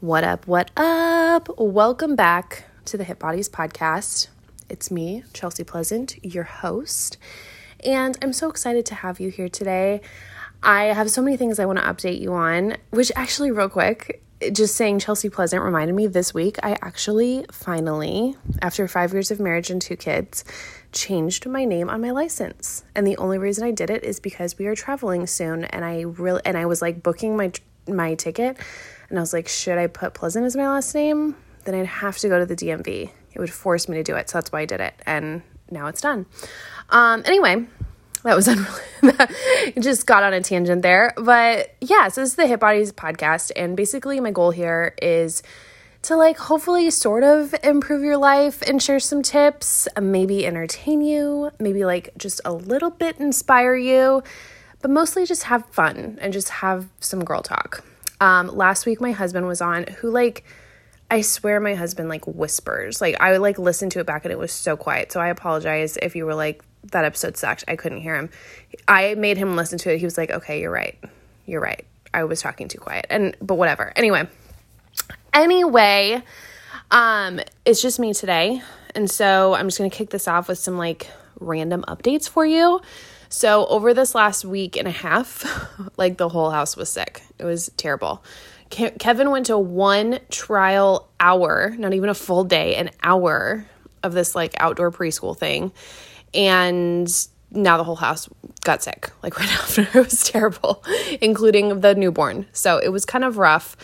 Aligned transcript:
What 0.00 0.24
up? 0.24 0.46
What 0.46 0.70
up? 0.76 1.48
Welcome 1.56 2.16
back 2.16 2.64
to 2.84 2.98
the 2.98 3.04
Hit 3.04 3.18
Bodies 3.18 3.48
podcast. 3.48 4.28
It's 4.68 4.90
me, 4.90 5.24
Chelsey 5.32 5.64
Pleasant, 5.64 6.22
your 6.22 6.44
host, 6.44 7.16
and 7.82 8.14
I'm 8.20 8.34
so 8.34 8.50
excited 8.50 8.84
to 8.86 8.94
have 8.94 9.20
you 9.20 9.30
here 9.30 9.48
today. 9.48 10.02
I 10.62 10.84
have 10.84 11.10
so 11.10 11.22
many 11.22 11.38
things 11.38 11.58
I 11.58 11.64
want 11.64 11.78
to 11.78 11.84
update 11.86 12.20
you 12.20 12.34
on, 12.34 12.76
which 12.90 13.10
actually, 13.16 13.50
real 13.50 13.70
quick, 13.70 14.22
just 14.52 14.74
saying 14.74 14.98
Chelsey 14.98 15.30
Pleasant 15.30 15.62
reminded 15.62 15.96
me 15.96 16.08
this 16.08 16.34
week 16.34 16.58
I 16.62 16.76
actually 16.82 17.46
finally, 17.50 18.36
after 18.60 18.86
five 18.88 19.14
years 19.14 19.30
of 19.30 19.40
marriage 19.40 19.70
and 19.70 19.80
two 19.80 19.96
kids, 19.96 20.44
changed 20.92 21.46
my 21.46 21.64
name 21.64 21.88
on 21.88 22.02
my 22.02 22.10
license. 22.10 22.84
And 22.94 23.06
the 23.06 23.16
only 23.16 23.38
reason 23.38 23.64
I 23.64 23.70
did 23.70 23.88
it 23.88 24.04
is 24.04 24.20
because 24.20 24.58
we 24.58 24.66
are 24.66 24.74
traveling 24.74 25.26
soon 25.26 25.64
and 25.64 25.86
I 25.86 26.02
really 26.02 26.42
and 26.44 26.58
I 26.58 26.66
was 26.66 26.82
like 26.82 27.02
booking 27.02 27.34
my 27.34 27.50
my 27.88 28.14
ticket 28.14 28.58
and 29.08 29.18
I 29.18 29.22
was 29.22 29.32
like, 29.32 29.48
should 29.48 29.78
I 29.78 29.86
put 29.86 30.14
Pleasant 30.14 30.44
as 30.44 30.56
my 30.56 30.68
last 30.68 30.94
name? 30.94 31.36
Then 31.64 31.74
I'd 31.74 31.86
have 31.86 32.18
to 32.18 32.28
go 32.28 32.38
to 32.38 32.46
the 32.46 32.56
DMV. 32.56 33.10
It 33.32 33.38
would 33.38 33.52
force 33.52 33.88
me 33.88 33.96
to 33.96 34.02
do 34.02 34.16
it. 34.16 34.30
So 34.30 34.38
that's 34.38 34.50
why 34.52 34.60
I 34.60 34.64
did 34.64 34.80
it. 34.80 34.94
And 35.04 35.42
now 35.70 35.86
it's 35.88 36.00
done. 36.00 36.26
Um, 36.90 37.22
anyway, 37.26 37.66
that 38.22 38.34
was 38.34 38.48
unrelated. 39.02 39.82
just 39.82 40.06
got 40.06 40.22
on 40.22 40.32
a 40.32 40.40
tangent 40.40 40.82
there. 40.82 41.12
But 41.16 41.74
yeah, 41.80 42.08
so 42.08 42.22
this 42.22 42.30
is 42.30 42.36
the 42.36 42.46
Hit 42.46 42.60
Bodies 42.60 42.92
podcast. 42.92 43.52
And 43.54 43.76
basically, 43.76 44.20
my 44.20 44.30
goal 44.30 44.50
here 44.50 44.94
is 45.00 45.42
to 46.02 46.16
like 46.16 46.38
hopefully 46.38 46.90
sort 46.90 47.24
of 47.24 47.54
improve 47.64 48.02
your 48.02 48.16
life 48.16 48.62
and 48.62 48.82
share 48.82 49.00
some 49.00 49.22
tips, 49.22 49.88
maybe 50.00 50.46
entertain 50.46 51.00
you, 51.00 51.50
maybe 51.58 51.84
like 51.84 52.10
just 52.16 52.40
a 52.44 52.52
little 52.52 52.90
bit 52.90 53.18
inspire 53.18 53.74
you, 53.74 54.22
but 54.80 54.90
mostly 54.90 55.26
just 55.26 55.44
have 55.44 55.66
fun 55.66 56.16
and 56.20 56.32
just 56.32 56.48
have 56.48 56.88
some 57.00 57.24
girl 57.24 57.42
talk. 57.42 57.84
Um, 58.20 58.48
last 58.48 58.86
week, 58.86 59.00
my 59.00 59.12
husband 59.12 59.46
was 59.46 59.60
on 59.60 59.84
who 59.84 60.10
like. 60.10 60.44
I 61.08 61.20
swear 61.20 61.60
my 61.60 61.76
husband 61.76 62.08
like 62.08 62.26
whispers. 62.26 63.00
Like 63.00 63.20
I 63.20 63.30
would 63.30 63.40
like 63.40 63.60
listen 63.60 63.90
to 63.90 64.00
it 64.00 64.06
back 64.06 64.24
and 64.24 64.32
it 64.32 64.38
was 64.38 64.50
so 64.50 64.76
quiet. 64.76 65.12
So 65.12 65.20
I 65.20 65.28
apologize 65.28 65.96
if 65.96 66.16
you 66.16 66.26
were 66.26 66.34
like 66.34 66.64
that 66.90 67.04
episode 67.04 67.36
sucked. 67.36 67.62
I 67.68 67.76
couldn't 67.76 68.00
hear 68.00 68.16
him. 68.16 68.28
I 68.88 69.14
made 69.14 69.36
him 69.36 69.54
listen 69.54 69.78
to 69.78 69.92
it. 69.92 69.98
He 69.98 70.04
was 70.04 70.18
like, 70.18 70.32
"Okay, 70.32 70.60
you're 70.60 70.72
right. 70.72 70.98
You're 71.46 71.60
right. 71.60 71.84
I 72.12 72.24
was 72.24 72.40
talking 72.40 72.66
too 72.66 72.78
quiet." 72.78 73.06
And 73.08 73.36
but 73.40 73.54
whatever. 73.54 73.92
Anyway. 73.94 74.28
Anyway, 75.32 76.22
um 76.90 77.40
it's 77.64 77.80
just 77.80 78.00
me 78.00 78.12
today. 78.12 78.60
And 78.96 79.10
so 79.10 79.54
I'm 79.54 79.66
just 79.66 79.78
going 79.78 79.90
to 79.90 79.96
kick 79.96 80.08
this 80.08 80.26
off 80.26 80.48
with 80.48 80.58
some 80.58 80.78
like 80.78 81.08
random 81.38 81.84
updates 81.86 82.28
for 82.28 82.46
you. 82.46 82.80
So, 83.28 83.66
over 83.66 83.92
this 83.94 84.14
last 84.14 84.44
week 84.44 84.76
and 84.76 84.86
a 84.86 84.92
half, 84.92 85.44
like 85.96 86.16
the 86.16 86.28
whole 86.28 86.50
house 86.50 86.76
was 86.76 86.88
sick. 86.88 87.22
It 87.38 87.44
was 87.44 87.70
terrible. 87.76 88.22
Ke- 88.70 88.98
Kevin 88.98 89.30
went 89.30 89.46
to 89.46 89.58
one 89.58 90.20
trial 90.30 91.08
hour, 91.20 91.74
not 91.78 91.94
even 91.94 92.08
a 92.08 92.14
full 92.14 92.44
day, 92.44 92.76
an 92.76 92.90
hour 93.02 93.66
of 94.02 94.12
this 94.12 94.34
like 94.34 94.54
outdoor 94.58 94.90
preschool 94.90 95.36
thing. 95.36 95.72
And 96.34 97.08
now 97.50 97.76
the 97.76 97.84
whole 97.84 97.96
house 97.96 98.28
got 98.64 98.82
sick, 98.82 99.10
like 99.22 99.38
right 99.38 99.52
after. 99.52 99.82
It 99.82 100.04
was 100.04 100.24
terrible, 100.24 100.84
including 101.20 101.80
the 101.80 101.94
newborn. 101.94 102.46
So, 102.52 102.78
it 102.78 102.88
was 102.88 103.04
kind 103.04 103.24
of 103.24 103.38
rough. 103.38 103.76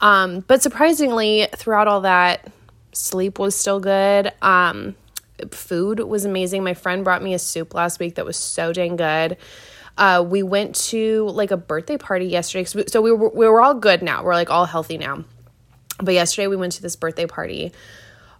Um, 0.00 0.40
but 0.40 0.62
surprisingly, 0.62 1.48
throughout 1.54 1.88
all 1.88 2.02
that, 2.02 2.50
sleep 2.92 3.38
was 3.38 3.54
still 3.54 3.80
good. 3.80 4.32
Um, 4.42 4.94
food 5.50 6.00
was 6.00 6.24
amazing. 6.24 6.64
My 6.64 6.74
friend 6.74 7.04
brought 7.04 7.22
me 7.22 7.34
a 7.34 7.38
soup 7.38 7.74
last 7.74 7.98
week 7.98 8.16
that 8.16 8.24
was 8.24 8.36
so 8.36 8.72
dang 8.72 8.96
good. 8.96 9.36
Uh, 9.98 10.24
we 10.26 10.42
went 10.42 10.74
to 10.74 11.26
like 11.30 11.50
a 11.50 11.56
birthday 11.56 11.96
party 11.96 12.26
yesterday. 12.26 12.68
We, 12.74 12.84
so 12.88 13.00
we 13.00 13.12
were, 13.12 13.30
we 13.30 13.48
were 13.48 13.60
all 13.60 13.74
good 13.74 14.02
now. 14.02 14.22
We're 14.22 14.34
like 14.34 14.50
all 14.50 14.66
healthy 14.66 14.98
now. 14.98 15.24
But 15.98 16.14
yesterday 16.14 16.46
we 16.46 16.56
went 16.56 16.72
to 16.72 16.82
this 16.82 16.96
birthday 16.96 17.26
party 17.26 17.72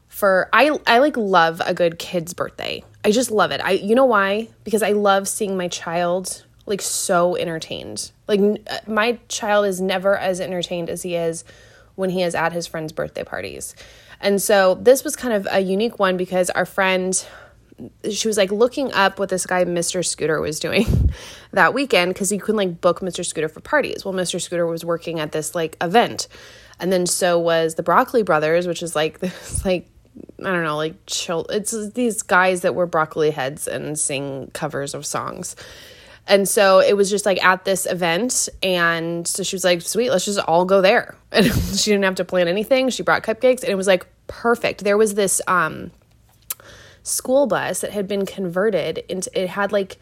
for 0.08 0.48
I 0.52 0.70
I 0.86 0.98
like 0.98 1.16
love 1.16 1.60
a 1.64 1.74
good 1.74 1.98
kid's 1.98 2.34
birthday. 2.34 2.84
I 3.04 3.10
just 3.10 3.30
love 3.30 3.50
it. 3.50 3.60
I 3.62 3.72
you 3.72 3.94
know 3.94 4.04
why? 4.04 4.48
Because 4.64 4.82
I 4.82 4.92
love 4.92 5.28
seeing 5.28 5.56
my 5.56 5.68
child 5.68 6.44
like 6.66 6.82
so 6.82 7.36
entertained. 7.36 8.10
Like 8.26 8.40
uh, 8.40 8.78
my 8.86 9.18
child 9.28 9.66
is 9.66 9.80
never 9.80 10.16
as 10.16 10.40
entertained 10.40 10.90
as 10.90 11.02
he 11.02 11.14
is 11.16 11.44
when 11.94 12.10
he 12.10 12.22
is 12.22 12.34
at 12.34 12.52
his 12.52 12.66
friends' 12.66 12.92
birthday 12.92 13.24
parties. 13.24 13.74
And 14.20 14.40
so 14.40 14.74
this 14.74 15.04
was 15.04 15.16
kind 15.16 15.34
of 15.34 15.46
a 15.50 15.60
unique 15.60 15.98
one 15.98 16.16
because 16.16 16.50
our 16.50 16.66
friend 16.66 17.26
she 18.10 18.26
was 18.26 18.38
like 18.38 18.50
looking 18.50 18.92
up 18.92 19.18
what 19.18 19.28
this 19.28 19.44
guy 19.44 19.64
Mr. 19.64 20.04
Scooter 20.04 20.40
was 20.40 20.58
doing 20.58 21.12
that 21.52 21.74
weekend 21.74 22.14
because 22.14 22.30
he 22.30 22.38
couldn't 22.38 22.56
like 22.56 22.80
book 22.80 23.00
Mr. 23.00 23.24
Scooter 23.24 23.48
for 23.48 23.60
parties. 23.60 24.04
Well, 24.04 24.14
Mr. 24.14 24.40
Scooter 24.40 24.66
was 24.66 24.84
working 24.84 25.20
at 25.20 25.32
this 25.32 25.54
like 25.54 25.76
event. 25.82 26.28
And 26.78 26.92
then 26.92 27.06
so 27.06 27.38
was 27.38 27.74
the 27.74 27.82
Broccoli 27.82 28.22
Brothers, 28.22 28.66
which 28.66 28.82
is 28.82 28.96
like 28.96 29.18
this 29.20 29.64
like 29.64 29.88
I 30.40 30.44
don't 30.44 30.64
know, 30.64 30.76
like 30.76 30.94
chill. 31.06 31.46
It's 31.50 31.90
these 31.90 32.22
guys 32.22 32.62
that 32.62 32.74
wear 32.74 32.86
broccoli 32.86 33.30
heads 33.30 33.68
and 33.68 33.98
sing 33.98 34.50
covers 34.54 34.94
of 34.94 35.04
songs. 35.04 35.56
And 36.26 36.48
so 36.48 36.80
it 36.80 36.96
was 36.96 37.08
just 37.08 37.24
like 37.24 37.42
at 37.44 37.64
this 37.64 37.86
event. 37.86 38.48
And 38.62 39.26
so 39.26 39.42
she 39.42 39.54
was 39.54 39.64
like, 39.64 39.82
sweet, 39.82 40.10
let's 40.10 40.24
just 40.24 40.38
all 40.40 40.64
go 40.64 40.80
there. 40.80 41.16
And 41.32 41.46
she 41.46 41.90
didn't 41.90 42.04
have 42.04 42.14
to 42.14 42.24
plan 42.24 42.48
anything. 42.48 42.88
She 42.88 43.02
brought 43.02 43.22
cupcakes 43.22 43.60
and 43.60 43.68
it 43.68 43.74
was 43.74 43.86
like 43.86 44.06
perfect. 44.26 44.84
There 44.84 44.96
was 44.96 45.14
this 45.14 45.42
um, 45.46 45.90
school 47.02 47.46
bus 47.46 47.80
that 47.80 47.92
had 47.92 48.08
been 48.08 48.24
converted 48.24 49.04
into, 49.08 49.30
it 49.38 49.50
had 49.50 49.70
like, 49.70 49.98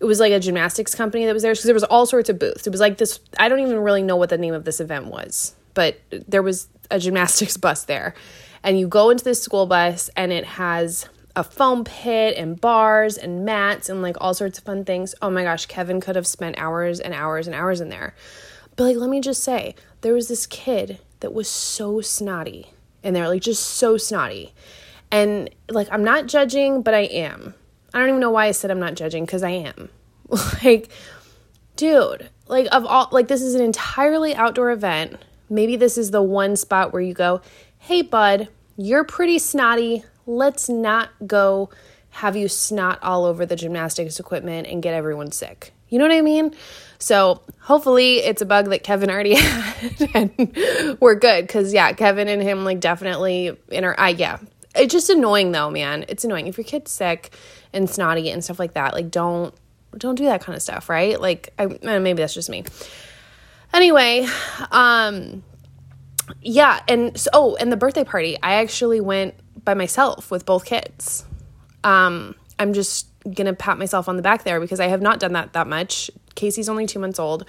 it 0.00 0.04
was 0.06 0.18
like 0.18 0.32
a 0.32 0.40
gymnastics 0.40 0.94
company 0.94 1.26
that 1.26 1.34
was 1.34 1.42
there 1.42 1.52
because 1.52 1.64
there 1.64 1.74
was 1.74 1.84
all 1.84 2.06
sorts 2.06 2.30
of 2.30 2.38
booths. 2.38 2.66
It 2.66 2.70
was 2.70 2.80
like 2.80 2.96
this, 2.96 3.20
I 3.38 3.48
don't 3.50 3.60
even 3.60 3.78
really 3.80 4.02
know 4.02 4.16
what 4.16 4.30
the 4.30 4.38
name 4.38 4.54
of 4.54 4.64
this 4.64 4.80
event 4.80 5.06
was, 5.06 5.54
but 5.74 6.00
there 6.10 6.42
was 6.42 6.68
a 6.90 6.98
gymnastics 6.98 7.56
bus 7.58 7.84
there. 7.84 8.14
And 8.62 8.78
you 8.78 8.88
go 8.88 9.10
into 9.10 9.24
this 9.24 9.42
school 9.42 9.66
bus 9.66 10.08
and 10.16 10.32
it 10.32 10.44
has 10.44 11.06
a 11.34 11.42
foam 11.42 11.84
pit 11.84 12.36
and 12.36 12.60
bars 12.60 13.16
and 13.16 13.44
mats 13.44 13.88
and 13.88 14.02
like 14.02 14.16
all 14.20 14.34
sorts 14.34 14.58
of 14.58 14.64
fun 14.64 14.84
things. 14.84 15.14
Oh 15.22 15.30
my 15.30 15.44
gosh, 15.44 15.66
Kevin 15.66 16.00
could 16.00 16.16
have 16.16 16.26
spent 16.26 16.58
hours 16.58 17.00
and 17.00 17.14
hours 17.14 17.46
and 17.46 17.56
hours 17.56 17.80
in 17.80 17.88
there. 17.88 18.14
But 18.76 18.84
like, 18.84 18.96
let 18.96 19.10
me 19.10 19.20
just 19.20 19.42
say, 19.42 19.74
there 20.02 20.14
was 20.14 20.28
this 20.28 20.46
kid 20.46 20.98
that 21.20 21.32
was 21.32 21.48
so 21.48 22.00
snotty 22.00 22.70
in 23.02 23.14
there, 23.14 23.28
like 23.28 23.42
just 23.42 23.64
so 23.64 23.96
snotty. 23.96 24.52
And 25.10 25.50
like, 25.68 25.88
I'm 25.90 26.04
not 26.04 26.26
judging, 26.26 26.82
but 26.82 26.94
I 26.94 27.02
am. 27.02 27.54
I 27.94 27.98
don't 27.98 28.08
even 28.08 28.20
know 28.20 28.30
why 28.30 28.46
I 28.46 28.52
said 28.52 28.70
I'm 28.70 28.80
not 28.80 28.94
judging 28.94 29.24
because 29.24 29.42
I 29.42 29.50
am. 29.50 29.90
like, 30.64 30.88
dude, 31.76 32.30
like, 32.46 32.66
of 32.72 32.86
all, 32.86 33.08
like, 33.12 33.28
this 33.28 33.42
is 33.42 33.54
an 33.54 33.62
entirely 33.62 34.34
outdoor 34.34 34.70
event. 34.70 35.16
Maybe 35.50 35.76
this 35.76 35.98
is 35.98 36.10
the 36.10 36.22
one 36.22 36.56
spot 36.56 36.92
where 36.92 37.02
you 37.02 37.12
go, 37.12 37.42
hey, 37.78 38.00
bud, 38.00 38.48
you're 38.76 39.04
pretty 39.04 39.38
snotty 39.38 40.04
let's 40.26 40.68
not 40.68 41.10
go 41.26 41.70
have 42.10 42.36
you 42.36 42.46
snot 42.46 42.98
all 43.02 43.24
over 43.24 43.46
the 43.46 43.56
gymnastics 43.56 44.20
equipment 44.20 44.66
and 44.66 44.82
get 44.82 44.94
everyone 44.94 45.32
sick. 45.32 45.72
You 45.88 45.98
know 45.98 46.04
what 46.04 46.14
I 46.14 46.20
mean? 46.20 46.54
So 46.98 47.42
hopefully 47.60 48.18
it's 48.18 48.42
a 48.42 48.46
bug 48.46 48.68
that 48.68 48.82
Kevin 48.82 49.10
already 49.10 49.34
had 49.34 50.10
and 50.14 50.98
we're 51.00 51.14
good. 51.14 51.48
Cause 51.48 51.72
yeah, 51.72 51.92
Kevin 51.92 52.28
and 52.28 52.42
him 52.42 52.64
like 52.64 52.80
definitely 52.80 53.56
in 53.68 53.84
our 53.84 53.98
I 53.98 54.10
yeah. 54.10 54.38
It's 54.74 54.92
just 54.92 55.10
annoying 55.10 55.52
though, 55.52 55.70
man. 55.70 56.04
It's 56.08 56.24
annoying. 56.24 56.46
If 56.46 56.56
your 56.56 56.64
kid's 56.64 56.90
sick 56.90 57.34
and 57.72 57.88
snotty 57.88 58.30
and 58.30 58.44
stuff 58.44 58.58
like 58.58 58.74
that, 58.74 58.92
like 58.94 59.10
don't 59.10 59.54
don't 59.96 60.14
do 60.14 60.24
that 60.24 60.42
kind 60.42 60.56
of 60.56 60.62
stuff, 60.62 60.88
right? 60.88 61.20
Like 61.20 61.52
I 61.58 61.64
uh, 61.64 62.00
maybe 62.00 62.22
that's 62.22 62.34
just 62.34 62.50
me. 62.50 62.64
Anyway, 63.72 64.26
um 64.70 65.42
yeah, 66.40 66.80
and 66.88 67.18
so 67.18 67.30
oh, 67.32 67.56
and 67.56 67.72
the 67.72 67.76
birthday 67.76 68.04
party, 68.04 68.38
I 68.42 68.54
actually 68.54 69.00
went 69.00 69.34
by 69.64 69.74
myself 69.74 70.30
with 70.30 70.46
both 70.46 70.64
kids. 70.64 71.24
Um, 71.84 72.34
I'm 72.58 72.72
just 72.72 73.08
gonna 73.34 73.54
pat 73.54 73.78
myself 73.78 74.08
on 74.08 74.16
the 74.16 74.22
back 74.22 74.44
there 74.44 74.60
because 74.60 74.80
I 74.80 74.88
have 74.88 75.02
not 75.02 75.20
done 75.20 75.32
that 75.32 75.52
that 75.52 75.66
much. 75.66 76.10
Casey's 76.34 76.68
only 76.68 76.86
two 76.86 76.98
months 76.98 77.18
old. 77.18 77.46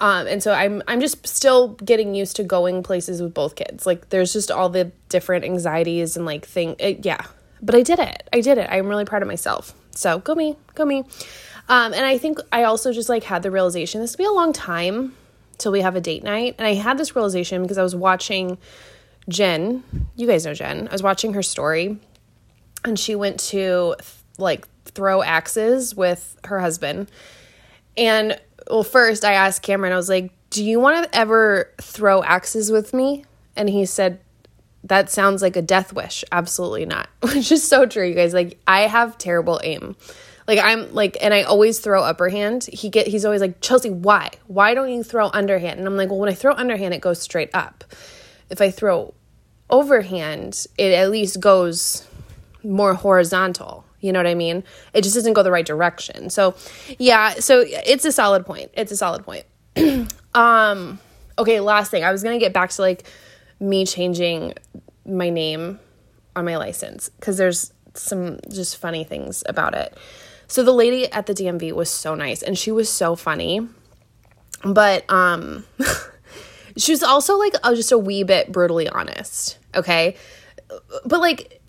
Um, 0.00 0.26
and 0.26 0.42
so 0.42 0.52
I'm 0.52 0.82
I'm 0.88 1.00
just 1.00 1.26
still 1.26 1.68
getting 1.68 2.14
used 2.14 2.36
to 2.36 2.42
going 2.42 2.82
places 2.82 3.22
with 3.22 3.34
both 3.34 3.54
kids. 3.54 3.86
Like 3.86 4.08
there's 4.08 4.32
just 4.32 4.50
all 4.50 4.68
the 4.68 4.90
different 5.08 5.44
anxieties 5.44 6.16
and 6.16 6.26
like 6.26 6.44
thing. 6.44 6.74
It, 6.78 7.04
yeah, 7.06 7.24
but 7.62 7.74
I 7.74 7.82
did 7.82 7.98
it. 8.00 8.28
I 8.32 8.40
did 8.40 8.58
it. 8.58 8.68
I'm 8.70 8.88
really 8.88 9.04
proud 9.04 9.22
of 9.22 9.28
myself. 9.28 9.74
So 9.92 10.18
go 10.18 10.34
me, 10.34 10.56
go 10.74 10.84
me. 10.84 11.04
Um, 11.68 11.94
and 11.94 12.04
I 12.04 12.18
think 12.18 12.38
I 12.50 12.64
also 12.64 12.92
just 12.92 13.08
like 13.08 13.22
had 13.24 13.42
the 13.42 13.50
realization 13.50 14.00
this 14.00 14.16
will 14.16 14.24
be 14.24 14.28
a 14.28 14.32
long 14.32 14.52
time 14.52 15.14
till 15.58 15.70
we 15.70 15.80
have 15.82 15.94
a 15.94 16.00
date 16.00 16.24
night. 16.24 16.56
And 16.58 16.66
I 16.66 16.74
had 16.74 16.98
this 16.98 17.14
realization 17.14 17.62
because 17.62 17.78
I 17.78 17.82
was 17.82 17.94
watching 17.94 18.58
Jen, 19.28 19.84
you 20.16 20.26
guys 20.26 20.44
know 20.44 20.54
Jen. 20.54 20.88
I 20.88 20.92
was 20.92 21.02
watching 21.02 21.34
her 21.34 21.42
story 21.42 21.98
and 22.84 22.98
she 22.98 23.14
went 23.14 23.40
to 23.40 23.96
like 24.38 24.66
throw 24.84 25.22
axes 25.22 25.94
with 25.94 26.36
her 26.44 26.60
husband. 26.60 27.10
And 27.96 28.38
well, 28.70 28.82
first 28.82 29.24
I 29.24 29.34
asked 29.34 29.62
Cameron, 29.62 29.92
I 29.92 29.96
was 29.96 30.08
like, 30.08 30.32
Do 30.50 30.64
you 30.64 30.80
want 30.80 31.04
to 31.04 31.16
ever 31.16 31.70
throw 31.80 32.22
axes 32.22 32.70
with 32.70 32.92
me? 32.92 33.24
And 33.56 33.68
he 33.68 33.86
said, 33.86 34.20
That 34.84 35.10
sounds 35.10 35.42
like 35.42 35.56
a 35.56 35.62
death 35.62 35.92
wish. 35.92 36.24
Absolutely 36.32 36.86
not. 36.86 37.08
Which 37.20 37.52
is 37.52 37.66
so 37.66 37.86
true, 37.86 38.06
you 38.06 38.14
guys. 38.14 38.34
Like, 38.34 38.58
I 38.66 38.82
have 38.82 39.18
terrible 39.18 39.60
aim. 39.62 39.96
Like 40.48 40.58
I'm 40.62 40.92
like, 40.92 41.16
and 41.20 41.32
I 41.32 41.42
always 41.42 41.78
throw 41.78 42.02
upper 42.02 42.28
hand. 42.28 42.64
He 42.64 42.88
get 42.88 43.06
he's 43.06 43.24
always 43.24 43.40
like, 43.40 43.60
Chelsey, 43.60 43.90
why? 43.90 44.30
Why 44.48 44.74
don't 44.74 44.90
you 44.90 45.04
throw 45.04 45.30
underhand? 45.32 45.78
And 45.78 45.86
I'm 45.86 45.96
like, 45.96 46.10
well, 46.10 46.18
when 46.18 46.28
I 46.28 46.34
throw 46.34 46.52
underhand, 46.52 46.94
it 46.94 47.00
goes 47.00 47.20
straight 47.20 47.50
up. 47.54 47.84
If 48.52 48.60
I 48.60 48.70
throw 48.70 49.14
overhand, 49.70 50.66
it 50.76 50.92
at 50.92 51.10
least 51.10 51.40
goes 51.40 52.06
more 52.62 52.94
horizontal. 52.94 53.84
You 54.00 54.12
know 54.12 54.18
what 54.18 54.26
I 54.26 54.34
mean? 54.34 54.62
It 54.92 55.02
just 55.02 55.14
doesn't 55.14 55.32
go 55.32 55.42
the 55.42 55.50
right 55.50 55.64
direction. 55.64 56.28
So, 56.28 56.54
yeah, 56.98 57.34
so 57.34 57.64
it's 57.66 58.04
a 58.04 58.12
solid 58.12 58.44
point. 58.44 58.70
It's 58.74 58.92
a 58.92 58.96
solid 58.96 59.24
point. 59.24 59.44
um 60.34 61.00
okay, 61.38 61.60
last 61.60 61.90
thing. 61.90 62.04
I 62.04 62.12
was 62.12 62.22
going 62.22 62.38
to 62.38 62.44
get 62.44 62.52
back 62.52 62.70
to 62.70 62.82
like 62.82 63.04
me 63.58 63.86
changing 63.86 64.52
my 65.06 65.30
name 65.30 65.80
on 66.36 66.44
my 66.44 66.56
license 66.56 67.10
cuz 67.20 67.38
there's 67.38 67.72
some 67.94 68.38
just 68.50 68.76
funny 68.76 69.02
things 69.02 69.42
about 69.46 69.74
it. 69.74 69.96
So 70.46 70.62
the 70.62 70.72
lady 70.72 71.10
at 71.10 71.24
the 71.26 71.32
DMV 71.32 71.72
was 71.72 71.88
so 71.88 72.14
nice 72.14 72.42
and 72.42 72.58
she 72.58 72.70
was 72.70 72.90
so 72.90 73.16
funny. 73.16 73.66
But 74.62 75.10
um 75.10 75.64
she 76.76 76.92
was 76.92 77.02
also 77.02 77.38
like 77.38 77.54
uh, 77.62 77.74
just 77.74 77.92
a 77.92 77.98
wee 77.98 78.22
bit 78.22 78.52
brutally 78.52 78.88
honest, 78.88 79.58
okay? 79.74 80.16
But 81.04 81.20
like 81.20 81.60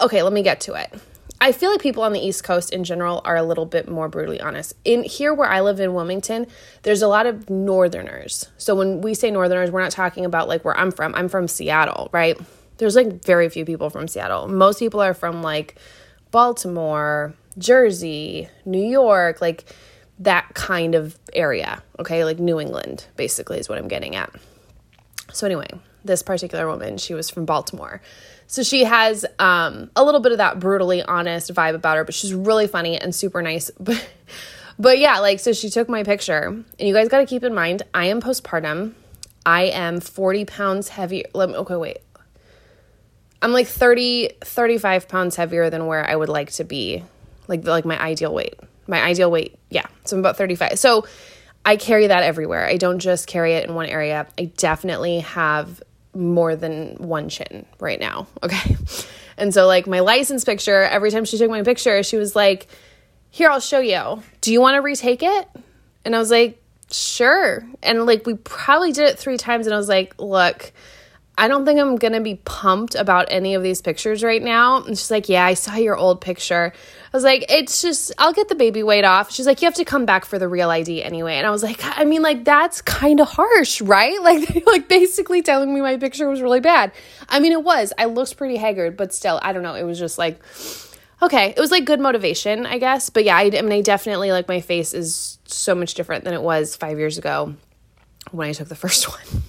okay, 0.00 0.22
let 0.22 0.32
me 0.32 0.42
get 0.42 0.60
to 0.62 0.74
it. 0.74 0.92
I 1.40 1.52
feel 1.52 1.70
like 1.70 1.80
people 1.80 2.02
on 2.02 2.12
the 2.12 2.18
East 2.18 2.42
Coast 2.42 2.72
in 2.72 2.82
general 2.82 3.20
are 3.24 3.36
a 3.36 3.44
little 3.44 3.66
bit 3.66 3.88
more 3.88 4.08
brutally 4.08 4.40
honest. 4.40 4.74
In 4.84 5.04
here 5.04 5.32
where 5.32 5.48
I 5.48 5.60
live 5.60 5.78
in 5.78 5.94
Wilmington, 5.94 6.48
there's 6.82 7.00
a 7.00 7.06
lot 7.06 7.26
of 7.26 7.48
northerners. 7.48 8.48
So 8.58 8.74
when 8.74 9.02
we 9.02 9.14
say 9.14 9.30
northerners, 9.30 9.70
we're 9.70 9.82
not 9.82 9.92
talking 9.92 10.24
about 10.24 10.48
like 10.48 10.64
where 10.64 10.76
I'm 10.76 10.90
from. 10.90 11.14
I'm 11.14 11.28
from 11.28 11.46
Seattle, 11.46 12.08
right? 12.12 12.36
There's 12.78 12.96
like 12.96 13.24
very 13.24 13.48
few 13.48 13.64
people 13.64 13.88
from 13.88 14.08
Seattle. 14.08 14.48
Most 14.48 14.80
people 14.80 15.00
are 15.00 15.14
from 15.14 15.42
like 15.42 15.76
Baltimore, 16.32 17.34
Jersey, 17.56 18.48
New 18.64 18.84
York, 18.84 19.40
like 19.40 19.64
that 20.20 20.54
kind 20.54 20.94
of 20.94 21.18
area, 21.32 21.82
okay? 21.98 22.24
Like 22.24 22.38
New 22.38 22.60
England, 22.60 23.06
basically, 23.16 23.58
is 23.58 23.68
what 23.68 23.78
I'm 23.78 23.88
getting 23.88 24.16
at. 24.16 24.34
So, 25.32 25.46
anyway, 25.46 25.68
this 26.04 26.22
particular 26.22 26.66
woman, 26.66 26.98
she 26.98 27.14
was 27.14 27.30
from 27.30 27.44
Baltimore. 27.44 28.00
So 28.46 28.62
she 28.62 28.84
has 28.84 29.26
um, 29.38 29.90
a 29.94 30.02
little 30.02 30.20
bit 30.20 30.32
of 30.32 30.38
that 30.38 30.58
brutally 30.58 31.02
honest 31.02 31.52
vibe 31.52 31.74
about 31.74 31.98
her, 31.98 32.04
but 32.04 32.14
she's 32.14 32.32
really 32.32 32.66
funny 32.66 32.98
and 32.98 33.14
super 33.14 33.42
nice. 33.42 33.70
But 33.80 34.08
but 34.80 34.98
yeah, 34.98 35.18
like 35.18 35.40
so 35.40 35.52
she 35.52 35.70
took 35.70 35.88
my 35.88 36.04
picture. 36.04 36.44
And 36.44 36.64
you 36.78 36.94
guys 36.94 37.08
got 37.08 37.18
to 37.18 37.26
keep 37.26 37.42
in 37.42 37.52
mind, 37.52 37.82
I 37.92 38.06
am 38.06 38.20
postpartum. 38.20 38.94
I 39.44 39.64
am 39.64 40.00
40 40.00 40.44
pounds 40.44 40.88
heavier. 40.88 41.24
Let 41.34 41.48
me, 41.48 41.56
okay, 41.56 41.74
wait. 41.74 41.98
I'm 43.42 43.52
like 43.52 43.66
30 43.66 44.30
35 44.40 45.08
pounds 45.08 45.36
heavier 45.36 45.68
than 45.68 45.86
where 45.86 46.08
I 46.08 46.14
would 46.14 46.28
like 46.28 46.52
to 46.52 46.64
be. 46.64 47.04
Like 47.48 47.66
like 47.66 47.84
my 47.84 48.00
ideal 48.00 48.32
weight. 48.32 48.54
My 48.88 49.00
ideal 49.02 49.30
weight. 49.30 49.56
Yeah. 49.70 49.86
So 50.04 50.16
I'm 50.16 50.20
about 50.20 50.36
35. 50.36 50.78
So 50.78 51.06
I 51.64 51.76
carry 51.76 52.06
that 52.06 52.22
everywhere. 52.22 52.64
I 52.64 52.76
don't 52.76 52.98
just 52.98 53.26
carry 53.26 53.52
it 53.52 53.68
in 53.68 53.74
one 53.74 53.86
area. 53.86 54.26
I 54.38 54.46
definitely 54.56 55.20
have 55.20 55.82
more 56.14 56.56
than 56.56 56.96
one 56.96 57.28
chin 57.28 57.66
right 57.78 58.00
now. 58.00 58.26
Okay. 58.42 58.76
And 59.36 59.54
so, 59.54 59.68
like, 59.68 59.86
my 59.86 60.00
license 60.00 60.44
picture, 60.44 60.82
every 60.82 61.12
time 61.12 61.24
she 61.24 61.38
took 61.38 61.48
my 61.48 61.62
picture, 61.62 62.02
she 62.02 62.16
was 62.16 62.34
like, 62.34 62.66
Here, 63.30 63.48
I'll 63.48 63.60
show 63.60 63.78
you. 63.78 64.20
Do 64.40 64.52
you 64.52 64.60
want 64.60 64.74
to 64.74 64.80
retake 64.80 65.22
it? 65.22 65.48
And 66.04 66.16
I 66.16 66.18
was 66.18 66.30
like, 66.30 66.60
Sure. 66.90 67.64
And 67.82 68.04
like, 68.04 68.26
we 68.26 68.34
probably 68.34 68.90
did 68.90 69.08
it 69.10 69.18
three 69.18 69.36
times. 69.36 69.68
And 69.68 69.74
I 69.74 69.76
was 69.78 69.88
like, 69.88 70.14
Look, 70.18 70.72
I 71.38 71.48
don't 71.48 71.64
think 71.64 71.78
I'm 71.78 71.96
gonna 71.96 72.20
be 72.20 72.34
pumped 72.34 72.94
about 72.94 73.28
any 73.30 73.54
of 73.54 73.62
these 73.62 73.80
pictures 73.80 74.22
right 74.24 74.42
now. 74.42 74.82
And 74.82 74.98
she's 74.98 75.10
like, 75.10 75.28
Yeah, 75.28 75.46
I 75.46 75.54
saw 75.54 75.76
your 75.76 75.96
old 75.96 76.20
picture. 76.20 76.72
I 76.74 77.16
was 77.16 77.24
like, 77.24 77.46
It's 77.48 77.80
just, 77.80 78.12
I'll 78.18 78.32
get 78.32 78.48
the 78.48 78.54
baby 78.54 78.82
weight 78.82 79.04
off. 79.04 79.32
She's 79.32 79.46
like, 79.46 79.62
You 79.62 79.66
have 79.66 79.74
to 79.74 79.84
come 79.84 80.04
back 80.04 80.24
for 80.24 80.38
the 80.38 80.48
real 80.48 80.68
ID 80.68 81.02
anyway. 81.02 81.36
And 81.36 81.46
I 81.46 81.50
was 81.50 81.62
like, 81.62 81.78
I 81.82 82.04
mean, 82.04 82.22
like, 82.22 82.44
that's 82.44 82.82
kind 82.82 83.20
of 83.20 83.28
harsh, 83.28 83.80
right? 83.80 84.16
Like, 84.28 84.66
like 84.66 84.88
basically 84.88 85.40
telling 85.40 85.72
me 85.72 85.80
my 85.80 85.96
picture 85.96 86.28
was 86.28 86.42
really 86.42 86.60
bad. 86.60 86.92
I 87.30 87.40
mean, 87.40 87.52
it 87.52 87.62
was. 87.62 87.94
I 87.96 88.04
looked 88.06 88.36
pretty 88.36 88.56
haggard, 88.56 88.96
but 88.96 89.14
still, 89.14 89.38
I 89.42 89.52
don't 89.54 89.62
know. 89.62 89.74
It 89.74 89.84
was 89.84 89.98
just 89.98 90.18
like, 90.18 90.38
okay, 91.22 91.54
it 91.56 91.60
was 91.60 91.70
like 91.70 91.84
good 91.84 92.00
motivation, 92.00 92.66
I 92.66 92.78
guess. 92.78 93.10
But 93.10 93.24
yeah, 93.24 93.36
I, 93.36 93.44
I 93.44 93.62
mean, 93.62 93.72
I 93.72 93.80
definitely 93.80 94.32
like 94.32 94.48
my 94.48 94.60
face 94.60 94.92
is 94.92 95.38
so 95.46 95.74
much 95.74 95.94
different 95.94 96.24
than 96.24 96.34
it 96.34 96.42
was 96.42 96.76
five 96.76 96.98
years 96.98 97.16
ago 97.16 97.54
when 98.32 98.48
I 98.48 98.52
took 98.52 98.68
the 98.68 98.74
first 98.74 99.08
one. 99.32 99.42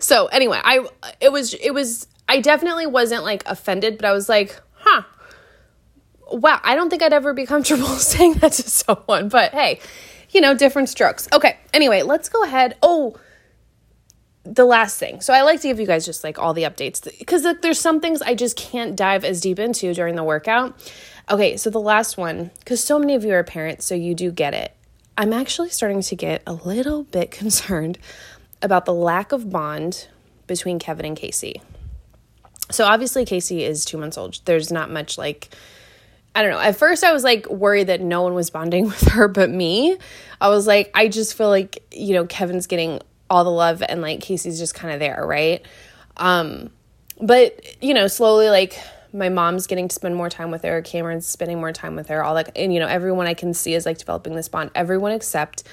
So 0.00 0.26
anyway, 0.26 0.60
I 0.62 0.86
it 1.20 1.32
was 1.32 1.54
it 1.54 1.72
was 1.72 2.06
I 2.28 2.40
definitely 2.40 2.86
wasn't 2.86 3.24
like 3.24 3.42
offended, 3.46 3.98
but 3.98 4.06
I 4.06 4.12
was 4.12 4.28
like, 4.28 4.60
huh. 4.74 5.02
Wow, 6.32 6.60
I 6.62 6.76
don't 6.76 6.90
think 6.90 7.02
I'd 7.02 7.12
ever 7.12 7.34
be 7.34 7.44
comfortable 7.44 7.86
saying 7.86 8.34
that 8.34 8.52
to 8.52 8.62
someone, 8.62 9.28
but 9.28 9.52
hey, 9.52 9.80
you 10.30 10.40
know, 10.40 10.54
different 10.54 10.88
strokes. 10.88 11.28
Okay, 11.32 11.58
anyway, 11.74 12.02
let's 12.02 12.28
go 12.28 12.44
ahead. 12.44 12.76
Oh, 12.82 13.16
the 14.44 14.64
last 14.64 14.98
thing. 14.98 15.20
So 15.20 15.34
I 15.34 15.42
like 15.42 15.60
to 15.62 15.68
give 15.68 15.80
you 15.80 15.86
guys 15.86 16.06
just 16.06 16.24
like 16.24 16.38
all 16.38 16.54
the 16.54 16.62
updates 16.62 17.02
because 17.18 17.46
there's 17.60 17.80
some 17.80 18.00
things 18.00 18.22
I 18.22 18.34
just 18.34 18.56
can't 18.56 18.96
dive 18.96 19.24
as 19.24 19.40
deep 19.40 19.58
into 19.58 19.92
during 19.92 20.14
the 20.14 20.24
workout. 20.24 20.78
Okay, 21.30 21.56
so 21.56 21.70
the 21.70 21.80
last 21.80 22.16
one, 22.16 22.50
because 22.58 22.82
so 22.82 22.98
many 22.98 23.14
of 23.14 23.24
you 23.24 23.32
are 23.34 23.44
parents, 23.44 23.86
so 23.86 23.94
you 23.94 24.14
do 24.14 24.32
get 24.32 24.54
it. 24.54 24.74
I'm 25.16 25.32
actually 25.32 25.68
starting 25.70 26.02
to 26.02 26.16
get 26.16 26.42
a 26.46 26.52
little 26.52 27.04
bit 27.04 27.30
concerned 27.32 27.98
about 28.62 28.84
the 28.84 28.94
lack 28.94 29.32
of 29.32 29.50
bond 29.50 30.08
between 30.46 30.78
Kevin 30.78 31.06
and 31.06 31.16
Casey. 31.16 31.62
So 32.70 32.84
obviously 32.84 33.24
Casey 33.24 33.64
is 33.64 33.84
2 33.84 33.98
months 33.98 34.18
old. 34.18 34.40
There's 34.44 34.72
not 34.72 34.90
much 34.90 35.18
like 35.18 35.48
I 36.34 36.42
don't 36.42 36.52
know. 36.52 36.60
At 36.60 36.76
first 36.76 37.02
I 37.02 37.12
was 37.12 37.24
like 37.24 37.48
worried 37.48 37.88
that 37.88 38.00
no 38.00 38.22
one 38.22 38.34
was 38.34 38.50
bonding 38.50 38.84
with 38.86 39.08
her 39.08 39.28
but 39.28 39.50
me. 39.50 39.96
I 40.40 40.48
was 40.48 40.66
like 40.66 40.90
I 40.94 41.08
just 41.08 41.36
feel 41.36 41.48
like, 41.48 41.82
you 41.92 42.14
know, 42.14 42.26
Kevin's 42.26 42.66
getting 42.66 43.00
all 43.28 43.44
the 43.44 43.50
love 43.50 43.82
and 43.88 44.00
like 44.02 44.20
Casey's 44.20 44.58
just 44.58 44.74
kind 44.74 44.94
of 44.94 45.00
there, 45.00 45.24
right? 45.26 45.64
Um 46.16 46.70
but 47.20 47.82
you 47.82 47.94
know, 47.94 48.06
slowly 48.06 48.48
like 48.48 48.78
my 49.12 49.28
mom's 49.28 49.66
getting 49.66 49.88
to 49.88 49.94
spend 49.94 50.14
more 50.14 50.30
time 50.30 50.52
with 50.52 50.62
her, 50.62 50.82
Cameron's 50.82 51.26
spending 51.26 51.58
more 51.58 51.72
time 51.72 51.96
with 51.96 52.08
her, 52.08 52.22
all 52.22 52.34
that 52.36 52.56
and 52.56 52.72
you 52.72 52.78
know, 52.78 52.86
everyone 52.86 53.26
I 53.26 53.34
can 53.34 53.54
see 53.54 53.74
is 53.74 53.86
like 53.86 53.98
developing 53.98 54.36
this 54.36 54.48
bond. 54.48 54.70
Everyone 54.74 55.12
except 55.12 55.64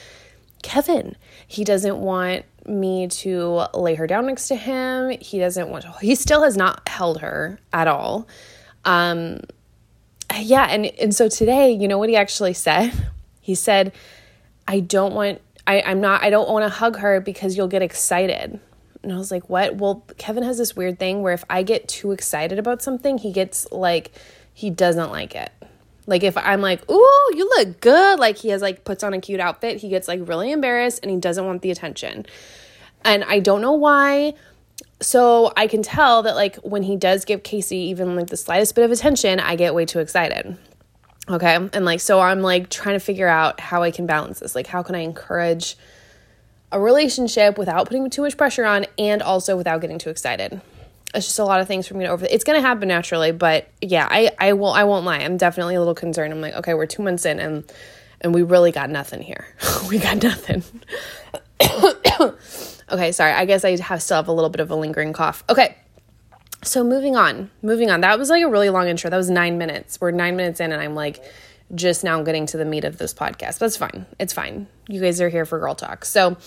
Kevin. 0.63 1.15
He 1.47 1.63
doesn't 1.63 1.97
want 1.97 2.45
me 2.67 3.07
to 3.07 3.65
lay 3.73 3.95
her 3.95 4.07
down 4.07 4.27
next 4.27 4.47
to 4.49 4.55
him. 4.55 5.17
He 5.21 5.39
doesn't 5.39 5.69
want 5.69 5.83
to, 5.83 5.91
he 6.01 6.15
still 6.15 6.43
has 6.43 6.57
not 6.57 6.87
held 6.87 7.21
her 7.21 7.59
at 7.73 7.87
all. 7.87 8.27
Um 8.85 9.41
yeah, 10.39 10.67
and 10.69 10.85
and 10.85 11.15
so 11.15 11.29
today, 11.29 11.71
you 11.71 11.87
know 11.87 11.97
what 11.97 12.09
he 12.09 12.15
actually 12.15 12.53
said? 12.53 12.91
He 13.39 13.55
said, 13.55 13.93
I 14.67 14.81
don't 14.81 15.13
want 15.13 15.39
I, 15.65 15.81
I'm 15.81 16.01
not 16.01 16.21
I 16.21 16.29
don't 16.29 16.49
want 16.49 16.65
to 16.65 16.69
hug 16.69 16.97
her 16.97 17.21
because 17.21 17.55
you'll 17.55 17.69
get 17.69 17.81
excited. 17.81 18.59
And 19.03 19.13
I 19.13 19.17
was 19.17 19.31
like, 19.31 19.49
what? 19.49 19.75
Well, 19.75 20.03
Kevin 20.17 20.43
has 20.43 20.57
this 20.57 20.75
weird 20.75 20.99
thing 20.99 21.21
where 21.21 21.33
if 21.33 21.45
I 21.49 21.63
get 21.63 21.87
too 21.87 22.11
excited 22.11 22.59
about 22.59 22.81
something, 22.81 23.17
he 23.17 23.31
gets 23.31 23.71
like, 23.71 24.11
he 24.53 24.69
doesn't 24.69 25.11
like 25.11 25.33
it. 25.33 25.49
Like 26.07 26.23
if 26.23 26.35
I'm 26.37 26.61
like, 26.61 26.89
"Ooh, 26.89 27.31
you 27.35 27.47
look 27.57 27.79
good," 27.81 28.19
like 28.19 28.37
he 28.37 28.49
has 28.49 28.61
like 28.61 28.83
puts 28.83 29.03
on 29.03 29.13
a 29.13 29.21
cute 29.21 29.39
outfit, 29.39 29.77
he 29.77 29.89
gets 29.89 30.07
like 30.07 30.21
really 30.23 30.51
embarrassed 30.51 31.01
and 31.03 31.11
he 31.11 31.17
doesn't 31.17 31.45
want 31.45 31.61
the 31.61 31.69
attention. 31.69 32.25
And 33.05 33.23
I 33.25 33.39
don't 33.39 33.61
know 33.61 33.73
why. 33.73 34.33
So 35.01 35.53
I 35.55 35.67
can 35.67 35.83
tell 35.83 36.23
that 36.23 36.35
like 36.35 36.55
when 36.57 36.81
he 36.83 36.95
does 36.95 37.25
give 37.25 37.43
Casey 37.43 37.77
even 37.77 38.15
like 38.15 38.27
the 38.27 38.37
slightest 38.37 38.73
bit 38.73 38.85
of 38.85 38.91
attention, 38.91 39.39
I 39.39 39.55
get 39.55 39.75
way 39.75 39.85
too 39.85 39.99
excited. 39.99 40.57
Okay? 41.29 41.55
And 41.55 41.85
like 41.85 41.99
so 41.99 42.19
I'm 42.19 42.41
like 42.41 42.69
trying 42.69 42.95
to 42.95 42.99
figure 42.99 43.27
out 43.27 43.59
how 43.59 43.83
I 43.83 43.91
can 43.91 44.07
balance 44.07 44.39
this. 44.39 44.55
Like 44.55 44.67
how 44.67 44.81
can 44.81 44.95
I 44.95 44.99
encourage 44.99 45.77
a 46.71 46.79
relationship 46.79 47.57
without 47.57 47.87
putting 47.87 48.09
too 48.09 48.21
much 48.21 48.37
pressure 48.37 48.65
on 48.65 48.85
and 48.97 49.21
also 49.21 49.55
without 49.55 49.81
getting 49.81 49.99
too 49.99 50.09
excited. 50.09 50.61
It's 51.13 51.25
just 51.25 51.39
a 51.39 51.45
lot 51.45 51.61
of 51.61 51.67
things 51.67 51.87
for 51.87 51.95
me 51.95 52.05
to 52.05 52.11
over. 52.11 52.27
It's 52.29 52.43
gonna 52.43 52.61
happen 52.61 52.87
naturally, 52.87 53.31
but 53.31 53.69
yeah, 53.81 54.07
I 54.09 54.31
I 54.39 54.53
will 54.53 54.71
I 54.71 54.83
won't 54.83 55.05
lie. 55.05 55.19
I'm 55.19 55.37
definitely 55.37 55.75
a 55.75 55.79
little 55.79 55.95
concerned. 55.95 56.33
I'm 56.33 56.41
like, 56.41 56.55
okay, 56.55 56.73
we're 56.73 56.85
two 56.85 57.03
months 57.03 57.25
in, 57.25 57.39
and 57.39 57.63
and 58.21 58.33
we 58.33 58.43
really 58.43 58.71
got 58.71 58.89
nothing 58.89 59.21
here. 59.21 59.47
we 59.89 59.99
got 59.99 60.21
nothing. 60.21 60.63
okay, 62.91 63.11
sorry. 63.11 63.31
I 63.31 63.45
guess 63.45 63.63
I 63.63 63.79
have 63.81 64.01
still 64.01 64.17
have 64.17 64.27
a 64.27 64.33
little 64.33 64.49
bit 64.49 64.59
of 64.59 64.69
a 64.69 64.75
lingering 64.75 65.13
cough. 65.13 65.43
Okay. 65.49 65.77
So 66.63 66.83
moving 66.83 67.15
on, 67.15 67.51
moving 67.61 67.91
on. 67.91 68.01
That 68.01 68.17
was 68.17 68.29
like 68.29 68.43
a 68.43 68.49
really 68.49 68.69
long 68.69 68.87
intro. 68.87 69.09
That 69.09 69.17
was 69.17 69.29
nine 69.29 69.57
minutes. 69.57 70.01
We're 70.01 70.11
nine 70.11 70.35
minutes 70.35 70.59
in, 70.59 70.71
and 70.71 70.81
I'm 70.81 70.95
like 70.95 71.23
just 71.75 72.03
now 72.03 72.17
I'm 72.17 72.23
getting 72.23 72.45
to 72.47 72.57
the 72.57 72.65
meat 72.65 72.83
of 72.83 72.97
this 72.97 73.13
podcast. 73.13 73.59
That's 73.59 73.77
fine. 73.77 74.05
It's 74.19 74.33
fine. 74.33 74.67
You 74.87 75.01
guys 75.01 75.19
are 75.21 75.29
here 75.29 75.45
for 75.45 75.59
girl 75.59 75.75
talk. 75.75 76.05
So, 76.05 76.37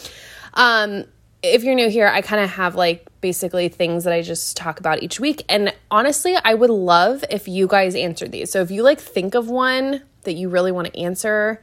um, 0.55 1.05
if 1.42 1.64
you're 1.64 1.75
new 1.75 1.88
here, 1.88 2.06
I 2.06 2.20
kind 2.20 2.42
of 2.42 2.50
have 2.50 2.75
like 2.75 3.06
basically 3.20 3.68
things 3.68 4.04
that 4.04 4.12
I 4.12 4.23
just 4.23 4.56
talk 4.56 4.80
about 4.80 5.02
each 5.02 5.20
week. 5.20 5.44
And 5.49 5.75
honestly, 5.90 6.37
I 6.44 6.54
would 6.54 6.70
love 6.70 7.25
if 7.30 7.49
you 7.49 7.66
guys 7.66 7.94
answer 7.94 8.28
these. 8.28 8.50
So 8.50 8.61
if 8.61 8.70
you 8.70 8.82
like 8.82 9.00
think 9.00 9.35
of 9.35 9.49
one 9.49 10.02
that 10.23 10.35
you 10.35 10.49
really 10.49 10.73
want 10.73 10.92
to 10.92 10.99
answer, 10.99 11.61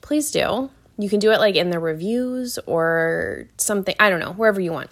please 0.00 0.30
do. 0.30 0.70
You 0.98 1.08
can 1.08 1.20
do 1.20 1.30
it 1.30 1.38
like 1.38 1.54
in 1.54 1.70
the 1.70 1.78
reviews 1.78 2.58
or 2.66 3.46
something. 3.56 3.94
I 3.98 4.10
don't 4.10 4.20
know, 4.20 4.32
wherever 4.32 4.60
you 4.60 4.72
want. 4.72 4.90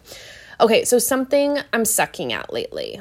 Okay, 0.60 0.84
so 0.84 0.98
something 0.98 1.58
I'm 1.72 1.84
sucking 1.84 2.32
at 2.32 2.52
lately. 2.52 3.00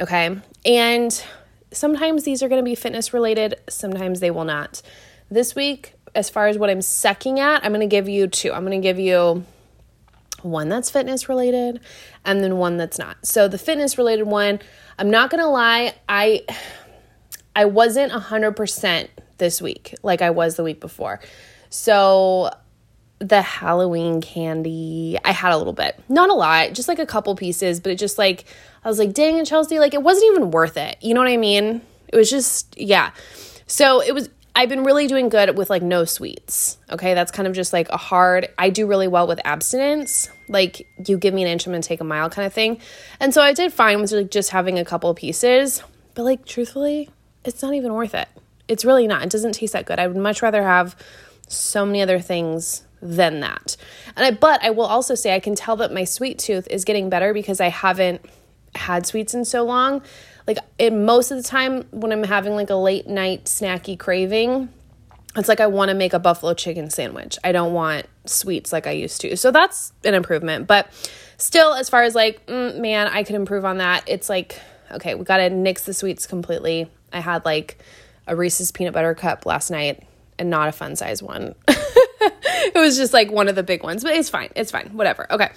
Okay. 0.00 0.38
And 0.64 1.24
sometimes 1.72 2.24
these 2.24 2.42
are 2.42 2.48
going 2.48 2.60
to 2.60 2.64
be 2.64 2.74
fitness 2.74 3.12
related, 3.12 3.56
sometimes 3.68 4.20
they 4.20 4.30
will 4.30 4.44
not. 4.44 4.82
This 5.30 5.54
week, 5.54 5.94
as 6.14 6.30
far 6.30 6.46
as 6.46 6.56
what 6.56 6.70
I'm 6.70 6.82
sucking 6.82 7.40
at, 7.40 7.64
I'm 7.64 7.72
going 7.72 7.80
to 7.80 7.86
give 7.86 8.08
you 8.08 8.26
two. 8.26 8.52
I'm 8.52 8.64
going 8.64 8.80
to 8.80 8.86
give 8.86 8.98
you 8.98 9.44
one 10.46 10.68
that's 10.68 10.90
fitness 10.90 11.28
related 11.28 11.80
and 12.24 12.42
then 12.42 12.56
one 12.56 12.76
that's 12.76 12.98
not. 12.98 13.24
So 13.26 13.48
the 13.48 13.58
fitness 13.58 13.98
related 13.98 14.24
one, 14.24 14.60
I'm 14.98 15.10
not 15.10 15.30
going 15.30 15.42
to 15.42 15.48
lie, 15.48 15.94
I 16.08 16.44
I 17.54 17.64
wasn't 17.64 18.12
100% 18.12 19.08
this 19.38 19.62
week 19.62 19.94
like 20.02 20.22
I 20.22 20.30
was 20.30 20.56
the 20.56 20.62
week 20.62 20.80
before. 20.80 21.20
So 21.70 22.50
the 23.18 23.40
Halloween 23.40 24.20
candy, 24.20 25.18
I 25.24 25.32
had 25.32 25.52
a 25.52 25.56
little 25.56 25.72
bit. 25.72 25.98
Not 26.08 26.30
a 26.30 26.34
lot, 26.34 26.74
just 26.74 26.88
like 26.88 26.98
a 26.98 27.06
couple 27.06 27.34
pieces, 27.34 27.80
but 27.80 27.92
it 27.92 27.96
just 27.96 28.18
like 28.18 28.44
I 28.84 28.88
was 28.88 28.98
like, 28.98 29.14
"Dang 29.14 29.38
it, 29.38 29.46
Chelsey, 29.46 29.78
like 29.78 29.94
it 29.94 30.02
wasn't 30.02 30.26
even 30.32 30.50
worth 30.50 30.76
it." 30.76 30.96
You 31.00 31.14
know 31.14 31.20
what 31.20 31.30
I 31.30 31.36
mean? 31.36 31.80
It 32.08 32.16
was 32.16 32.30
just 32.30 32.78
yeah. 32.78 33.10
So 33.66 34.02
it 34.02 34.12
was 34.12 34.28
I've 34.56 34.70
been 34.70 34.84
really 34.84 35.06
doing 35.06 35.28
good 35.28 35.58
with 35.58 35.68
like 35.68 35.82
no 35.82 36.06
sweets. 36.06 36.78
Okay, 36.90 37.12
that's 37.12 37.30
kind 37.30 37.46
of 37.46 37.52
just 37.52 37.74
like 37.74 37.90
a 37.90 37.98
hard. 37.98 38.48
I 38.56 38.70
do 38.70 38.86
really 38.86 39.06
well 39.06 39.26
with 39.26 39.38
abstinence. 39.44 40.30
Like 40.48 40.88
you 41.06 41.18
give 41.18 41.34
me 41.34 41.42
an 41.42 41.48
inch, 41.48 41.66
I'm 41.66 41.72
gonna 41.72 41.82
take 41.82 42.00
a 42.00 42.04
mile 42.04 42.30
kind 42.30 42.46
of 42.46 42.54
thing. 42.54 42.80
And 43.20 43.34
so 43.34 43.42
I 43.42 43.52
did 43.52 43.70
fine 43.70 44.00
with 44.00 44.12
like 44.12 44.30
just 44.30 44.50
having 44.50 44.78
a 44.78 44.84
couple 44.84 45.12
pieces. 45.12 45.82
But 46.14 46.22
like 46.22 46.46
truthfully, 46.46 47.10
it's 47.44 47.62
not 47.62 47.74
even 47.74 47.92
worth 47.92 48.14
it. 48.14 48.28
It's 48.66 48.82
really 48.82 49.06
not. 49.06 49.22
It 49.24 49.30
doesn't 49.30 49.52
taste 49.52 49.74
that 49.74 49.84
good. 49.84 49.98
I 49.98 50.06
would 50.06 50.16
much 50.16 50.40
rather 50.40 50.62
have 50.62 50.96
so 51.48 51.84
many 51.84 52.00
other 52.00 52.18
things 52.18 52.82
than 53.02 53.40
that. 53.40 53.76
And 54.16 54.24
I 54.24 54.30
but 54.30 54.64
I 54.64 54.70
will 54.70 54.86
also 54.86 55.14
say 55.14 55.34
I 55.34 55.40
can 55.40 55.54
tell 55.54 55.76
that 55.76 55.92
my 55.92 56.04
sweet 56.04 56.38
tooth 56.38 56.66
is 56.70 56.86
getting 56.86 57.10
better 57.10 57.34
because 57.34 57.60
I 57.60 57.68
haven't 57.68 58.24
had 58.74 59.04
sweets 59.04 59.34
in 59.34 59.44
so 59.44 59.64
long. 59.64 60.02
Like 60.46 60.58
in 60.78 61.04
most 61.04 61.30
of 61.30 61.36
the 61.36 61.42
time 61.42 61.86
when 61.90 62.12
I'm 62.12 62.22
having 62.22 62.54
like 62.54 62.70
a 62.70 62.76
late 62.76 63.06
night 63.06 63.44
snacky 63.44 63.98
craving, 63.98 64.68
it's 65.36 65.48
like 65.48 65.60
I 65.60 65.66
want 65.66 65.90
to 65.90 65.94
make 65.94 66.12
a 66.12 66.18
buffalo 66.18 66.54
chicken 66.54 66.88
sandwich. 66.90 67.38
I 67.44 67.52
don't 67.52 67.72
want 67.72 68.06
sweets 68.24 68.72
like 68.72 68.86
I 68.86 68.92
used 68.92 69.20
to. 69.22 69.36
So 69.36 69.50
that's 69.50 69.92
an 70.04 70.14
improvement. 70.14 70.66
But 70.66 70.88
still, 71.36 71.74
as 71.74 71.88
far 71.88 72.02
as 72.02 72.14
like, 72.14 72.46
mm, 72.46 72.78
man, 72.78 73.08
I 73.08 73.22
could 73.22 73.36
improve 73.36 73.64
on 73.64 73.78
that. 73.78 74.04
It's 74.06 74.28
like, 74.28 74.60
okay, 74.92 75.14
we 75.14 75.24
got 75.24 75.38
to 75.38 75.50
nix 75.50 75.84
the 75.84 75.94
sweets 75.94 76.26
completely. 76.26 76.90
I 77.12 77.20
had 77.20 77.44
like 77.44 77.78
a 78.26 78.34
Reese's 78.34 78.72
peanut 78.72 78.94
butter 78.94 79.14
cup 79.14 79.46
last 79.46 79.70
night 79.70 80.02
and 80.38 80.50
not 80.50 80.68
a 80.68 80.72
fun 80.72 80.96
size 80.96 81.22
one. 81.22 81.54
it 81.68 82.78
was 82.78 82.96
just 82.96 83.12
like 83.12 83.30
one 83.30 83.48
of 83.48 83.54
the 83.54 83.62
big 83.62 83.82
ones, 83.82 84.02
but 84.02 84.14
it's 84.14 84.30
fine. 84.30 84.50
It's 84.56 84.70
fine. 84.70 84.88
Whatever. 84.88 85.30
Okay. 85.30 85.50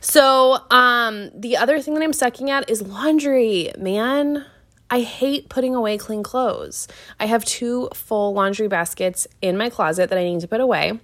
So, 0.00 0.58
um 0.70 1.30
the 1.34 1.56
other 1.56 1.80
thing 1.80 1.94
that 1.94 2.02
I'm 2.02 2.12
sucking 2.12 2.50
at 2.50 2.68
is 2.70 2.82
laundry, 2.82 3.72
man. 3.78 4.44
I 4.90 5.00
hate 5.00 5.50
putting 5.50 5.74
away 5.74 5.98
clean 5.98 6.22
clothes. 6.22 6.88
I 7.20 7.26
have 7.26 7.44
two 7.44 7.90
full 7.92 8.32
laundry 8.32 8.68
baskets 8.68 9.26
in 9.42 9.58
my 9.58 9.68
closet 9.68 10.08
that 10.08 10.18
I 10.18 10.24
need 10.24 10.40
to 10.40 10.48
put 10.48 10.60
away, 10.62 10.98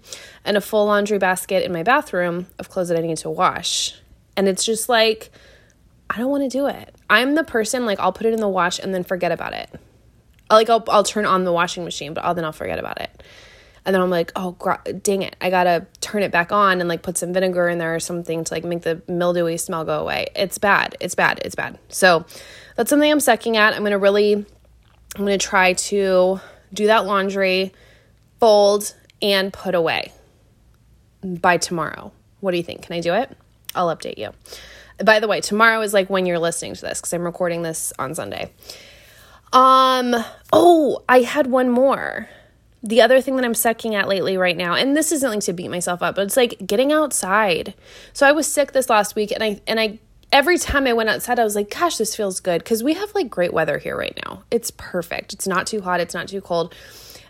and 0.44 0.56
a 0.56 0.60
full 0.62 0.86
laundry 0.86 1.18
basket 1.18 1.64
in 1.64 1.72
my 1.72 1.82
bathroom 1.82 2.46
of 2.58 2.70
clothes 2.70 2.88
that 2.88 2.98
I 2.98 3.02
need 3.02 3.18
to 3.18 3.30
wash. 3.30 3.94
And 4.36 4.48
it's 4.48 4.64
just 4.64 4.88
like, 4.88 5.30
I 6.08 6.16
don't 6.16 6.30
want 6.30 6.44
to 6.44 6.48
do 6.48 6.66
it. 6.66 6.94
I'm 7.10 7.34
the 7.34 7.44
person, 7.44 7.84
like, 7.84 8.00
I'll 8.00 8.12
put 8.12 8.26
it 8.26 8.32
in 8.32 8.40
the 8.40 8.48
wash 8.48 8.78
and 8.78 8.94
then 8.94 9.04
forget 9.04 9.32
about 9.32 9.52
it. 9.52 9.68
Like, 10.50 10.70
I'll, 10.70 10.84
I'll 10.88 11.04
turn 11.04 11.26
on 11.26 11.44
the 11.44 11.52
washing 11.52 11.84
machine, 11.84 12.14
but 12.14 12.24
I'll, 12.24 12.34
then 12.34 12.44
I'll 12.44 12.52
forget 12.52 12.78
about 12.78 13.00
it. 13.00 13.22
And 13.86 13.94
then 13.94 14.00
I'm 14.00 14.10
like, 14.10 14.32
oh, 14.34 14.56
dang 15.02 15.22
it. 15.22 15.36
I 15.40 15.50
got 15.50 15.64
to 15.64 15.86
turn 16.00 16.22
it 16.22 16.32
back 16.32 16.52
on 16.52 16.80
and 16.80 16.88
like 16.88 17.02
put 17.02 17.18
some 17.18 17.34
vinegar 17.34 17.68
in 17.68 17.78
there 17.78 17.94
or 17.94 18.00
something 18.00 18.42
to 18.42 18.54
like 18.54 18.64
make 18.64 18.82
the 18.82 19.02
mildewy 19.06 19.58
smell 19.58 19.84
go 19.84 20.00
away. 20.00 20.28
It's 20.34 20.56
bad. 20.56 20.96
It's 21.00 21.14
bad. 21.14 21.42
It's 21.44 21.54
bad. 21.54 21.78
So 21.88 22.24
that's 22.76 22.88
something 22.88 23.10
I'm 23.10 23.20
sucking 23.20 23.56
at. 23.58 23.74
I'm 23.74 23.84
to 23.84 23.98
really, 23.98 24.46
I'm 25.16 25.26
to 25.26 25.38
try 25.38 25.74
to 25.74 26.40
do 26.72 26.86
that 26.86 27.04
laundry, 27.04 27.72
fold, 28.40 28.94
and 29.20 29.52
put 29.52 29.74
away 29.74 30.12
by 31.22 31.58
tomorrow. 31.58 32.10
What 32.40 32.52
do 32.52 32.56
you 32.56 32.62
think? 32.62 32.82
Can 32.82 32.96
I 32.96 33.00
do 33.00 33.14
it? 33.14 33.36
I'll 33.74 33.94
update 33.94 34.18
you. 34.18 34.30
By 35.04 35.20
the 35.20 35.28
way, 35.28 35.40
tomorrow 35.40 35.80
is 35.80 35.92
like 35.92 36.08
when 36.08 36.24
you're 36.24 36.38
listening 36.38 36.74
to 36.74 36.80
this 36.80 37.00
because 37.00 37.12
I'm 37.12 37.22
recording 37.22 37.62
this 37.62 37.92
on 37.98 38.14
Sunday. 38.14 38.50
Um, 39.52 40.14
oh, 40.52 41.02
I 41.08 41.20
had 41.20 41.46
one 41.46 41.70
more 41.70 42.28
the 42.84 43.00
other 43.00 43.20
thing 43.22 43.36
that 43.36 43.44
I'm 43.44 43.54
sucking 43.54 43.94
at 43.94 44.08
lately 44.08 44.36
right 44.36 44.56
now, 44.56 44.74
and 44.74 44.94
this 44.94 45.10
isn't 45.10 45.28
like 45.28 45.40
to 45.40 45.54
beat 45.54 45.70
myself 45.70 46.02
up, 46.02 46.14
but 46.14 46.26
it's 46.26 46.36
like 46.36 46.64
getting 46.66 46.92
outside. 46.92 47.74
So 48.12 48.28
I 48.28 48.32
was 48.32 48.46
sick 48.46 48.72
this 48.72 48.90
last 48.90 49.16
week 49.16 49.32
and 49.32 49.42
I 49.42 49.60
and 49.66 49.80
I 49.80 49.98
every 50.30 50.58
time 50.58 50.86
I 50.86 50.92
went 50.92 51.08
outside, 51.08 51.38
I 51.38 51.44
was 51.44 51.56
like, 51.56 51.70
gosh, 51.70 51.96
this 51.96 52.14
feels 52.14 52.40
good. 52.40 52.64
Cause 52.64 52.82
we 52.82 52.94
have 52.94 53.14
like 53.14 53.30
great 53.30 53.54
weather 53.54 53.78
here 53.78 53.96
right 53.96 54.18
now. 54.26 54.42
It's 54.50 54.70
perfect. 54.70 55.32
It's 55.32 55.46
not 55.46 55.66
too 55.66 55.80
hot, 55.80 56.00
it's 56.00 56.14
not 56.14 56.28
too 56.28 56.42
cold. 56.42 56.74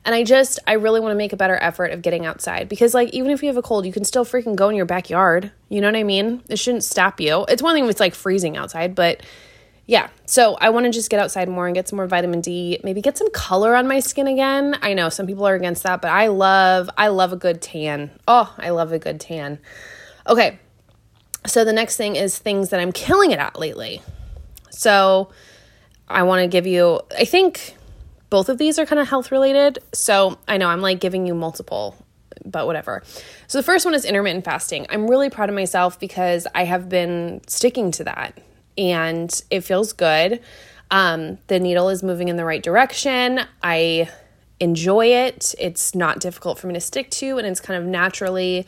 And 0.05 0.15
I 0.15 0.23
just, 0.23 0.59
I 0.67 0.73
really 0.73 1.01
want 1.01 1.13
to 1.13 1.17
make 1.17 1.33
a 1.33 1.37
better 1.37 1.57
effort 1.63 1.91
of 1.93 2.03
getting 2.03 2.27
outside 2.27 2.69
because, 2.69 2.93
like, 2.93 3.09
even 3.15 3.31
if 3.31 3.43
you 3.43 3.47
have 3.47 3.57
a 3.57 3.63
cold, 3.63 3.87
you 3.87 3.93
can 3.93 4.05
still 4.05 4.27
freaking 4.27 4.55
go 4.55 4.69
in 4.69 4.77
your 4.77 4.85
backyard. 4.85 5.51
You 5.71 5.81
know 5.81 5.89
what 5.89 5.97
I 5.97 6.03
mean? 6.03 6.43
It 6.51 6.59
shouldn't 6.59 6.85
stop 6.85 7.21
you. 7.21 7.47
It's 7.49 7.63
one 7.63 7.75
thing 7.75 7.85
if 7.85 7.91
it's 7.91 8.01
like 8.01 8.15
freezing 8.15 8.55
outside, 8.55 8.95
but 8.95 9.23
yeah, 9.87 10.09
so 10.25 10.57
I 10.61 10.71
want 10.71 10.87
to 10.87 10.93
just 10.93 11.11
get 11.11 11.21
outside 11.21 11.49
more 11.49 11.67
and 11.67 11.75
get 11.75 11.89
some 11.89 11.97
more 11.97 12.07
vitamin 12.07 12.41
D, 12.41 12.81
maybe 12.83 13.03
get 13.03 13.19
some 13.19 13.31
color 13.33 13.75
on 13.75 13.87
my 13.87 14.01
skin 14.01 14.27
again. 14.27 14.79
I 14.81 14.95
know 14.95 15.11
some 15.11 15.27
people 15.27 15.47
are 15.47 15.55
against 15.55 15.83
that, 15.83 16.01
but 16.01 16.11
I 16.11 16.29
love 16.29 16.89
I 16.97 17.09
love 17.09 17.33
a 17.35 17.37
good 17.37 17.61
tan. 17.61 18.11
Oh, 18.27 18.55
I 18.59 18.71
love 18.71 18.93
a 18.93 18.99
good 18.99 19.21
tan. 19.21 19.59
Okay. 20.27 20.59
So 21.47 21.65
the 21.67 21.75
next 21.75 21.99
thing 21.99 22.17
is 22.17 22.39
things 22.39 22.71
that 22.71 22.81
I'm 22.81 22.93
killing 22.93 23.31
it 23.31 23.39
at 23.39 23.59
lately. 23.59 24.01
So 24.71 25.29
I 26.09 26.23
want 26.23 26.41
to 26.41 26.49
give 26.49 26.67
you 26.67 27.01
I 27.19 27.27
think 27.27 27.77
both 28.31 28.49
of 28.49 28.57
these 28.57 28.79
are 28.79 28.87
kind 28.87 29.01
of 29.01 29.09
health 29.09 29.31
related. 29.31 29.81
So 29.93 30.39
I 30.49 30.57
know 30.57 30.69
I'm 30.69 30.81
like 30.81 30.99
giving 30.99 31.27
you 31.27 31.35
multiple 31.35 31.95
but 32.47 32.67
whatever. 32.67 33.03
So 33.49 33.59
the 33.59 33.63
first 33.63 33.85
one 33.85 33.95
is 33.95 34.05
intermittent 34.05 34.45
fasting. 34.45 34.87
I'm 34.89 35.09
really 35.09 35.31
proud 35.31 35.51
of 35.51 35.55
myself 35.55 36.01
because 36.01 36.47
I 36.55 36.65
have 36.65 36.89
been 36.89 37.43
sticking 37.47 37.91
to 37.93 38.05
that 38.05 38.39
and 38.77 39.43
it 39.51 39.61
feels 39.63 39.93
good. 39.93 40.41
Um, 40.91 41.39
the 41.47 41.59
needle 41.59 41.89
is 41.89 42.03
moving 42.03 42.29
in 42.29 42.37
the 42.37 42.45
right 42.45 42.63
direction. 42.63 43.41
I 43.63 44.11
enjoy 44.61 45.07
it. 45.07 45.55
It's 45.59 45.95
not 45.95 46.21
difficult 46.21 46.59
for 46.59 46.67
me 46.67 46.75
to 46.75 46.81
stick 46.81 47.11
to, 47.13 47.39
and 47.39 47.47
it's 47.47 47.61
kind 47.61 47.83
of 47.83 47.89
naturally 47.89 48.67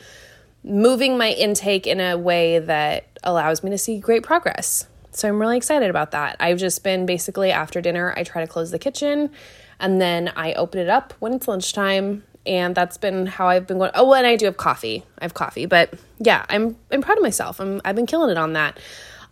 moving 0.63 1.17
my 1.17 1.31
intake 1.31 1.87
in 1.87 1.99
a 1.99 2.17
way 2.17 2.59
that 2.59 3.05
allows 3.23 3.63
me 3.63 3.69
to 3.69 3.77
see 3.77 3.99
great 3.99 4.23
progress. 4.23 4.87
So 5.11 5.27
I'm 5.27 5.39
really 5.39 5.57
excited 5.57 5.89
about 5.89 6.11
that. 6.11 6.35
I've 6.39 6.57
just 6.57 6.83
been 6.83 7.05
basically 7.05 7.51
after 7.51 7.81
dinner, 7.81 8.13
I 8.15 8.23
try 8.23 8.41
to 8.41 8.47
close 8.47 8.71
the 8.71 8.79
kitchen 8.79 9.31
and 9.79 10.01
then 10.01 10.31
I 10.35 10.53
open 10.53 10.79
it 10.79 10.89
up 10.89 11.13
when 11.19 11.33
it's 11.33 11.47
lunchtime. 11.47 12.23
And 12.45 12.75
that's 12.75 12.97
been 12.97 13.25
how 13.25 13.47
I've 13.49 13.67
been 13.67 13.77
going. 13.77 13.91
Oh, 13.93 14.13
and 14.13 14.25
I 14.25 14.37
do 14.37 14.45
have 14.45 14.55
coffee. 14.55 15.03
I 15.19 15.25
have 15.25 15.33
coffee, 15.33 15.65
but 15.65 15.93
yeah, 16.17 16.45
I'm 16.47 16.77
I'm 16.89 17.01
proud 17.01 17.17
of 17.17 17.23
myself. 17.23 17.59
I'm 17.59 17.81
I've 17.83 17.97
been 17.97 18.05
killing 18.05 18.29
it 18.29 18.37
on 18.37 18.53
that. 18.53 18.79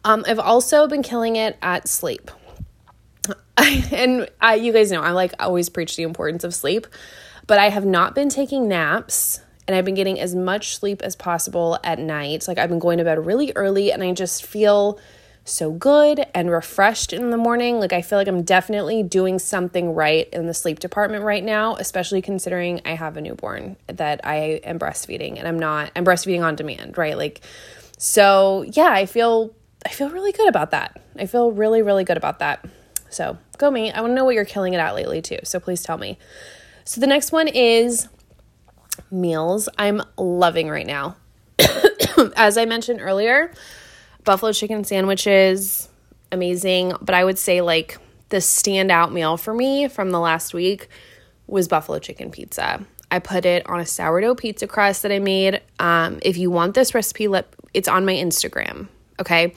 Um, 0.05 0.23
I've 0.27 0.39
also 0.39 0.87
been 0.87 1.01
killing 1.01 1.35
it 1.35 1.57
at 1.63 1.89
sleep. 1.89 2.29
and 3.57 4.29
I, 4.39 4.55
you 4.55 4.71
guys 4.71 4.91
know 4.91 5.01
I 5.01 5.11
like 5.11 5.33
always 5.39 5.67
preach 5.67 5.97
the 5.97 6.03
importance 6.03 6.43
of 6.43 6.53
sleep, 6.53 6.85
but 7.47 7.57
I 7.57 7.69
have 7.69 7.85
not 7.85 8.13
been 8.13 8.29
taking 8.29 8.67
naps 8.67 9.41
and 9.67 9.75
I've 9.75 9.83
been 9.83 9.95
getting 9.95 10.19
as 10.19 10.35
much 10.35 10.77
sleep 10.77 11.01
as 11.01 11.15
possible 11.15 11.79
at 11.83 11.97
night. 11.97 12.47
Like 12.47 12.59
I've 12.59 12.69
been 12.69 12.79
going 12.79 12.99
to 12.99 13.03
bed 13.03 13.25
really 13.25 13.51
early 13.55 13.91
and 13.91 14.03
I 14.03 14.13
just 14.13 14.45
feel 14.45 14.99
so 15.43 15.71
good 15.71 16.23
and 16.35 16.51
refreshed 16.51 17.11
in 17.11 17.31
the 17.31 17.37
morning. 17.37 17.79
Like 17.79 17.93
I 17.93 18.03
feel 18.03 18.19
like 18.19 18.27
I'm 18.27 18.43
definitely 18.43 19.01
doing 19.01 19.39
something 19.39 19.95
right 19.95 20.29
in 20.31 20.45
the 20.45 20.53
sleep 20.53 20.79
department 20.79 21.23
right 21.23 21.43
now, 21.43 21.77
especially 21.77 22.21
considering 22.21 22.79
I 22.85 22.91
have 22.91 23.17
a 23.17 23.21
newborn 23.21 23.75
that 23.87 24.21
I 24.23 24.59
am 24.63 24.77
breastfeeding 24.77 25.39
and 25.39 25.47
I'm 25.47 25.57
not 25.57 25.91
I'm 25.95 26.05
breastfeeding 26.05 26.43
on 26.43 26.55
demand, 26.55 26.95
right? 26.95 27.17
Like 27.17 27.41
so 27.97 28.65
yeah, 28.73 28.89
I 28.91 29.07
feel 29.07 29.55
I 29.85 29.89
feel 29.89 30.09
really 30.09 30.31
good 30.31 30.47
about 30.47 30.71
that. 30.71 30.99
I 31.17 31.27
feel 31.27 31.51
really, 31.51 31.81
really 31.81 32.03
good 32.03 32.17
about 32.17 32.39
that. 32.39 32.65
So 33.09 33.37
go 33.57 33.69
me. 33.69 33.91
I 33.91 34.01
want 34.01 34.11
to 34.11 34.15
know 34.15 34.25
what 34.25 34.35
you're 34.35 34.45
killing 34.45 34.73
it 34.73 34.77
at 34.77 34.95
lately 34.95 35.21
too. 35.21 35.39
So 35.43 35.59
please 35.59 35.83
tell 35.83 35.97
me. 35.97 36.17
So 36.83 36.99
the 36.99 37.07
next 37.07 37.31
one 37.31 37.47
is 37.47 38.09
meals. 39.11 39.69
I'm 39.77 40.01
loving 40.17 40.69
right 40.69 40.87
now. 40.87 41.15
As 42.35 42.57
I 42.57 42.65
mentioned 42.65 42.99
earlier, 42.99 43.53
buffalo 44.23 44.51
chicken 44.51 44.83
sandwiches, 44.83 45.87
amazing. 46.31 46.93
But 47.01 47.15
I 47.15 47.23
would 47.23 47.37
say 47.37 47.61
like 47.61 47.97
the 48.29 48.37
standout 48.37 49.11
meal 49.11 49.37
for 49.37 49.53
me 49.53 49.87
from 49.87 50.09
the 50.09 50.19
last 50.19 50.53
week 50.53 50.89
was 51.47 51.67
buffalo 51.67 51.99
chicken 51.99 52.31
pizza. 52.31 52.85
I 53.11 53.19
put 53.19 53.45
it 53.45 53.67
on 53.69 53.79
a 53.79 53.85
sourdough 53.85 54.35
pizza 54.35 54.67
crust 54.67 55.03
that 55.03 55.11
I 55.11 55.19
made. 55.19 55.61
Um, 55.79 56.19
if 56.23 56.37
you 56.37 56.49
want 56.49 56.73
this 56.73 56.95
recipe, 56.95 57.27
let 57.27 57.47
it's 57.73 57.87
on 57.87 58.05
my 58.05 58.13
Instagram. 58.13 58.87
Okay. 59.19 59.53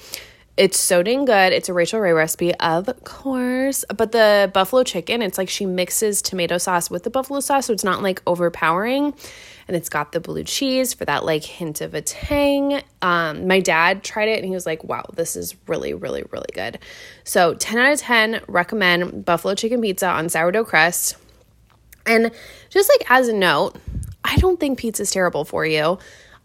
It's 0.58 0.76
so 0.76 1.04
dang 1.04 1.24
good. 1.24 1.52
It's 1.52 1.68
a 1.68 1.72
Rachael 1.72 2.00
Ray 2.00 2.12
recipe, 2.12 2.52
of 2.56 2.90
course. 3.04 3.84
But 3.96 4.10
the 4.10 4.50
buffalo 4.52 4.82
chicken, 4.82 5.22
it's 5.22 5.38
like 5.38 5.48
she 5.48 5.66
mixes 5.66 6.20
tomato 6.20 6.58
sauce 6.58 6.90
with 6.90 7.04
the 7.04 7.10
buffalo 7.10 7.38
sauce, 7.38 7.66
so 7.66 7.72
it's 7.72 7.84
not 7.84 8.02
like 8.02 8.20
overpowering. 8.26 9.14
And 9.68 9.76
it's 9.76 9.88
got 9.88 10.10
the 10.10 10.18
blue 10.18 10.42
cheese 10.42 10.94
for 10.94 11.04
that 11.04 11.24
like 11.24 11.44
hint 11.44 11.80
of 11.80 11.94
a 11.94 12.00
tang. 12.00 12.82
Um, 13.02 13.46
my 13.46 13.60
dad 13.60 14.02
tried 14.02 14.30
it 14.30 14.38
and 14.38 14.46
he 14.46 14.50
was 14.50 14.66
like, 14.66 14.82
wow, 14.82 15.04
this 15.14 15.36
is 15.36 15.54
really, 15.68 15.94
really, 15.94 16.24
really 16.32 16.50
good. 16.52 16.80
So 17.22 17.54
10 17.54 17.78
out 17.78 17.92
of 17.92 18.00
10 18.00 18.40
recommend 18.48 19.24
buffalo 19.24 19.54
chicken 19.54 19.80
pizza 19.80 20.08
on 20.08 20.28
sourdough 20.28 20.64
crust. 20.64 21.16
And 22.04 22.32
just 22.68 22.90
like 22.98 23.08
as 23.10 23.28
a 23.28 23.32
note, 23.32 23.76
I 24.24 24.38
don't 24.38 24.58
think 24.58 24.78
pizza 24.78 25.02
is 25.02 25.12
terrible 25.12 25.44
for 25.44 25.64
you. 25.64 25.98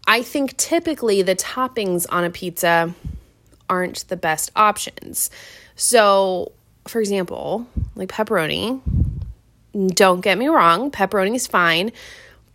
I 0.06 0.22
think 0.22 0.56
typically 0.56 1.22
the 1.22 1.34
toppings 1.34 2.06
on 2.10 2.24
a 2.24 2.30
pizza 2.30 2.94
aren't 3.68 4.06
the 4.08 4.16
best 4.16 4.50
options. 4.54 5.30
So, 5.76 6.52
for 6.86 7.00
example, 7.00 7.66
like 7.94 8.10
pepperoni, 8.10 8.80
don't 9.94 10.20
get 10.20 10.38
me 10.38 10.48
wrong, 10.48 10.90
pepperoni 10.90 11.34
is 11.34 11.46
fine, 11.46 11.92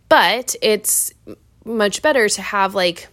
but 0.07 0.55
it's 0.61 1.11
much 1.65 2.01
better 2.01 2.29
to 2.29 2.41
have 2.41 2.75
like 2.75 3.07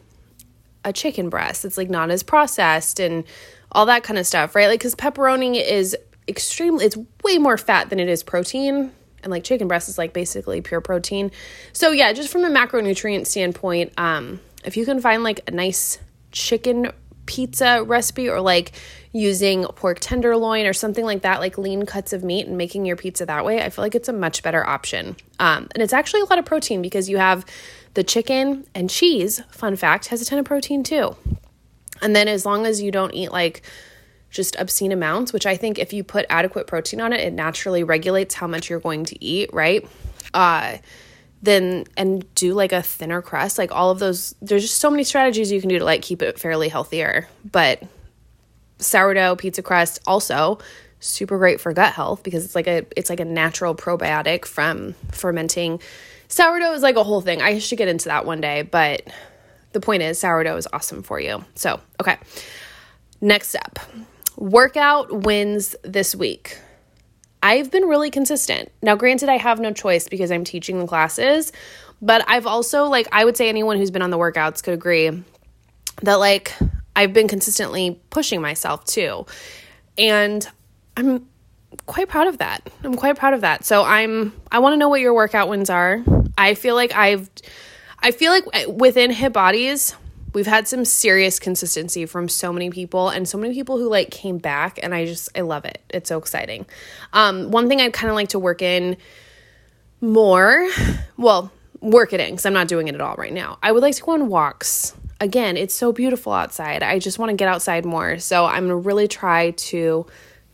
a 0.84 0.92
chicken 0.92 1.28
breast 1.28 1.62
that's 1.62 1.76
like 1.76 1.90
not 1.90 2.10
as 2.10 2.22
processed 2.22 3.00
and 3.00 3.24
all 3.72 3.86
that 3.86 4.04
kind 4.04 4.18
of 4.18 4.26
stuff, 4.26 4.54
right? 4.54 4.68
Like, 4.68 4.78
because 4.80 4.94
pepperoni 4.94 5.62
is 5.66 5.96
extremely, 6.28 6.84
it's 6.84 6.96
way 7.24 7.38
more 7.38 7.58
fat 7.58 7.90
than 7.90 7.98
it 7.98 8.08
is 8.08 8.22
protein. 8.22 8.92
And 9.26 9.32
like 9.32 9.42
chicken 9.42 9.66
breast 9.66 9.88
is 9.88 9.98
like 9.98 10.12
basically 10.12 10.60
pure 10.60 10.80
protein. 10.80 11.32
So, 11.72 11.90
yeah, 11.90 12.12
just 12.12 12.30
from 12.30 12.44
a 12.44 12.48
macronutrient 12.48 13.26
standpoint, 13.26 13.92
um, 13.98 14.38
if 14.64 14.76
you 14.76 14.84
can 14.84 15.00
find 15.00 15.24
like 15.24 15.40
a 15.48 15.50
nice 15.50 15.98
chicken 16.30 16.92
pizza 17.26 17.82
recipe 17.82 18.28
or 18.28 18.40
like 18.40 18.70
using 19.12 19.64
pork 19.64 19.98
tenderloin 19.98 20.64
or 20.64 20.72
something 20.72 21.04
like 21.04 21.22
that, 21.22 21.40
like 21.40 21.58
lean 21.58 21.86
cuts 21.86 22.12
of 22.12 22.22
meat 22.22 22.46
and 22.46 22.56
making 22.56 22.86
your 22.86 22.94
pizza 22.94 23.26
that 23.26 23.44
way, 23.44 23.60
I 23.60 23.68
feel 23.68 23.84
like 23.84 23.96
it's 23.96 24.08
a 24.08 24.12
much 24.12 24.44
better 24.44 24.64
option. 24.64 25.16
Um, 25.40 25.66
and 25.74 25.82
it's 25.82 25.92
actually 25.92 26.20
a 26.20 26.26
lot 26.26 26.38
of 26.38 26.44
protein 26.44 26.80
because 26.80 27.08
you 27.08 27.16
have 27.16 27.44
the 27.94 28.04
chicken 28.04 28.64
and 28.76 28.88
cheese, 28.88 29.42
fun 29.50 29.74
fact, 29.74 30.06
has 30.06 30.22
a 30.22 30.24
ton 30.24 30.38
of 30.38 30.44
protein 30.44 30.84
too. 30.84 31.16
And 32.00 32.14
then 32.14 32.28
as 32.28 32.46
long 32.46 32.64
as 32.64 32.80
you 32.80 32.92
don't 32.92 33.12
eat 33.12 33.32
like 33.32 33.62
just 34.36 34.56
obscene 34.56 34.92
amounts, 34.92 35.32
which 35.32 35.46
I 35.46 35.56
think 35.56 35.78
if 35.78 35.92
you 35.92 36.04
put 36.04 36.26
adequate 36.28 36.66
protein 36.66 37.00
on 37.00 37.12
it, 37.12 37.20
it 37.20 37.32
naturally 37.32 37.82
regulates 37.82 38.34
how 38.34 38.46
much 38.46 38.70
you're 38.70 38.80
going 38.80 39.04
to 39.06 39.24
eat, 39.24 39.50
right? 39.52 39.88
Uh, 40.34 40.78
then 41.42 41.84
and 41.96 42.32
do 42.34 42.54
like 42.54 42.72
a 42.72 42.82
thinner 42.82 43.22
crust 43.22 43.58
like 43.58 43.70
all 43.70 43.90
of 43.90 43.98
those 43.98 44.34
there's 44.40 44.62
just 44.62 44.78
so 44.78 44.90
many 44.90 45.04
strategies 45.04 45.52
you 45.52 45.60
can 45.60 45.68
do 45.68 45.78
to 45.78 45.84
like 45.84 46.02
keep 46.02 46.22
it 46.22 46.38
fairly 46.38 46.68
healthier. 46.68 47.28
But 47.50 47.82
sourdough 48.78 49.36
pizza 49.36 49.62
crust 49.62 50.00
also 50.06 50.58
super 51.00 51.38
great 51.38 51.60
for 51.60 51.72
gut 51.72 51.92
health 51.92 52.22
because 52.22 52.44
it's 52.44 52.54
like 52.54 52.66
a 52.66 52.84
it's 52.96 53.10
like 53.10 53.20
a 53.20 53.24
natural 53.24 53.74
probiotic 53.74 54.44
from 54.44 54.94
fermenting. 55.12 55.80
Sourdough 56.28 56.72
is 56.72 56.82
like 56.82 56.96
a 56.96 57.04
whole 57.04 57.20
thing. 57.20 57.40
I 57.40 57.58
should 57.58 57.78
get 57.78 57.88
into 57.88 58.08
that 58.08 58.26
one 58.26 58.40
day 58.40 58.62
but 58.62 59.02
the 59.72 59.80
point 59.80 60.02
is 60.02 60.18
sourdough 60.18 60.56
is 60.56 60.68
awesome 60.72 61.02
for 61.02 61.20
you. 61.20 61.44
So 61.54 61.80
okay. 62.00 62.16
Next 63.20 63.54
up 63.54 63.78
workout 64.36 65.24
wins 65.24 65.74
this 65.82 66.14
week 66.14 66.58
I've 67.46 67.70
been 67.70 67.84
really 67.84 68.10
consistent. 68.10 68.72
Now, 68.82 68.96
granted, 68.96 69.28
I 69.28 69.36
have 69.36 69.60
no 69.60 69.72
choice 69.72 70.08
because 70.08 70.32
I'm 70.32 70.42
teaching 70.42 70.80
the 70.80 70.86
classes, 70.86 71.52
but 72.02 72.24
I've 72.26 72.44
also, 72.44 72.86
like, 72.86 73.06
I 73.12 73.24
would 73.24 73.36
say 73.36 73.48
anyone 73.48 73.76
who's 73.76 73.92
been 73.92 74.02
on 74.02 74.10
the 74.10 74.18
workouts 74.18 74.62
could 74.64 74.74
agree 74.74 75.22
that, 76.02 76.16
like, 76.16 76.52
I've 76.96 77.12
been 77.12 77.28
consistently 77.28 78.00
pushing 78.10 78.40
myself 78.40 78.84
too. 78.84 79.26
And 79.96 80.44
I'm 80.96 81.28
quite 81.86 82.08
proud 82.08 82.26
of 82.26 82.38
that. 82.38 82.68
I'm 82.82 82.96
quite 82.96 83.16
proud 83.16 83.34
of 83.34 83.42
that. 83.42 83.64
So 83.64 83.84
I'm, 83.84 84.32
I 84.50 84.58
want 84.58 84.72
to 84.72 84.76
know 84.76 84.88
what 84.88 85.00
your 85.00 85.14
workout 85.14 85.48
wins 85.48 85.70
are. 85.70 86.02
I 86.36 86.54
feel 86.54 86.74
like 86.74 86.94
I've, 86.94 87.30
I 88.00 88.10
feel 88.10 88.32
like 88.32 88.44
eh, 88.54 88.66
within 88.66 89.12
Hit 89.12 89.32
Bodies, 89.32 89.94
we've 90.36 90.46
had 90.46 90.68
some 90.68 90.84
serious 90.84 91.38
consistency 91.38 92.04
from 92.04 92.28
so 92.28 92.52
many 92.52 92.68
people 92.68 93.08
and 93.08 93.26
so 93.26 93.38
many 93.38 93.54
people 93.54 93.78
who 93.78 93.88
like 93.88 94.10
came 94.10 94.36
back 94.36 94.78
and 94.82 94.94
I 94.94 95.06
just 95.06 95.30
I 95.34 95.40
love 95.40 95.64
it. 95.64 95.80
It's 95.88 96.10
so 96.10 96.18
exciting. 96.18 96.66
Um 97.14 97.50
one 97.50 97.68
thing 97.68 97.80
I'd 97.80 97.94
kind 97.94 98.10
of 98.10 98.16
like 98.16 98.28
to 98.28 98.38
work 98.38 98.60
in 98.60 98.98
more, 100.02 100.68
well, 101.16 101.50
work 101.80 102.12
it 102.12 102.20
in 102.20 102.36
cuz 102.36 102.44
I'm 102.44 102.52
not 102.52 102.68
doing 102.68 102.88
it 102.88 102.94
at 102.94 103.00
all 103.00 103.14
right 103.16 103.32
now. 103.32 103.56
I 103.62 103.72
would 103.72 103.80
like 103.80 103.94
to 103.94 104.02
go 104.02 104.12
on 104.12 104.28
walks. 104.28 104.92
Again, 105.22 105.56
it's 105.56 105.72
so 105.72 105.90
beautiful 105.90 106.34
outside. 106.34 106.82
I 106.82 106.98
just 106.98 107.18
want 107.18 107.30
to 107.30 107.36
get 107.36 107.48
outside 107.48 107.86
more. 107.86 108.18
So 108.18 108.44
I'm 108.44 108.68
to 108.68 108.76
really 108.76 109.08
try 109.08 109.52
to 109.72 110.04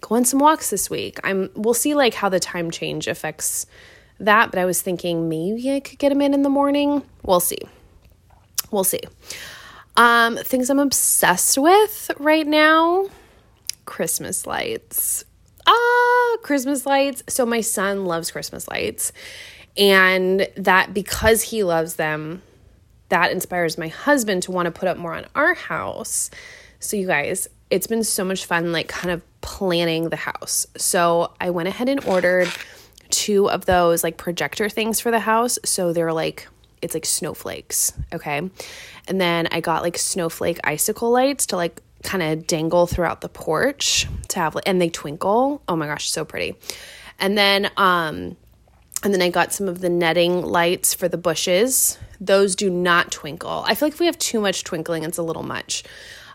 go 0.00 0.14
on 0.14 0.24
some 0.24 0.38
walks 0.38 0.70
this 0.70 0.90
week. 0.90 1.18
I'm 1.24 1.50
we'll 1.56 1.74
see 1.74 1.96
like 1.96 2.14
how 2.14 2.28
the 2.28 2.38
time 2.38 2.70
change 2.70 3.08
affects 3.08 3.66
that, 4.20 4.52
but 4.52 4.60
I 4.60 4.64
was 4.64 4.80
thinking 4.80 5.28
maybe 5.28 5.74
I 5.74 5.80
could 5.80 5.98
get 5.98 6.10
them 6.10 6.22
in 6.22 6.34
in 6.34 6.42
the 6.42 6.48
morning. 6.60 7.02
We'll 7.24 7.40
see. 7.40 7.58
We'll 8.70 8.84
see. 8.84 9.00
Um, 9.96 10.36
things 10.38 10.70
I'm 10.70 10.78
obsessed 10.78 11.58
with 11.58 12.10
right 12.18 12.46
now 12.46 13.08
Christmas 13.84 14.46
lights. 14.46 15.24
Ah, 15.66 16.36
Christmas 16.42 16.86
lights. 16.86 17.22
So, 17.28 17.44
my 17.44 17.60
son 17.60 18.06
loves 18.06 18.30
Christmas 18.30 18.66
lights, 18.68 19.12
and 19.76 20.48
that 20.56 20.94
because 20.94 21.42
he 21.42 21.62
loves 21.62 21.96
them, 21.96 22.42
that 23.10 23.32
inspires 23.32 23.76
my 23.76 23.88
husband 23.88 24.44
to 24.44 24.52
want 24.52 24.66
to 24.66 24.72
put 24.72 24.88
up 24.88 24.96
more 24.96 25.14
on 25.14 25.26
our 25.34 25.54
house. 25.54 26.30
So, 26.80 26.96
you 26.96 27.06
guys, 27.06 27.48
it's 27.70 27.86
been 27.86 28.02
so 28.02 28.24
much 28.24 28.46
fun, 28.46 28.72
like 28.72 28.88
kind 28.88 29.12
of 29.12 29.22
planning 29.40 30.08
the 30.08 30.16
house. 30.16 30.66
So, 30.76 31.34
I 31.40 31.50
went 31.50 31.68
ahead 31.68 31.88
and 31.88 32.02
ordered 32.04 32.48
two 33.10 33.50
of 33.50 33.66
those 33.66 34.02
like 34.02 34.16
projector 34.16 34.68
things 34.68 35.00
for 35.00 35.10
the 35.10 35.20
house. 35.20 35.58
So, 35.64 35.92
they're 35.92 36.12
like 36.12 36.48
it's 36.82 36.94
like 36.94 37.06
snowflakes, 37.06 37.92
okay? 38.12 38.38
And 39.08 39.20
then 39.20 39.48
I 39.52 39.60
got 39.60 39.82
like 39.82 39.96
snowflake 39.96 40.58
icicle 40.64 41.10
lights 41.10 41.46
to 41.46 41.56
like 41.56 41.80
kind 42.02 42.22
of 42.22 42.46
dangle 42.46 42.86
throughout 42.86 43.20
the 43.20 43.28
porch 43.28 44.08
to 44.28 44.40
have 44.40 44.56
and 44.66 44.80
they 44.80 44.88
twinkle. 44.88 45.62
Oh 45.68 45.76
my 45.76 45.86
gosh, 45.86 46.10
so 46.10 46.24
pretty. 46.24 46.56
And 47.18 47.38
then 47.38 47.70
um 47.76 48.36
and 49.04 49.12
then 49.12 49.22
I 49.22 49.30
got 49.30 49.52
some 49.52 49.68
of 49.68 49.80
the 49.80 49.88
netting 49.88 50.42
lights 50.42 50.94
for 50.94 51.08
the 51.08 51.18
bushes. 51.18 51.98
Those 52.20 52.54
do 52.54 52.70
not 52.70 53.10
twinkle. 53.10 53.64
I 53.66 53.74
feel 53.74 53.86
like 53.86 53.94
if 53.94 54.00
we 54.00 54.06
have 54.06 54.18
too 54.18 54.40
much 54.40 54.62
twinkling, 54.62 55.02
it's 55.02 55.18
a 55.18 55.22
little 55.22 55.42
much. 55.42 55.82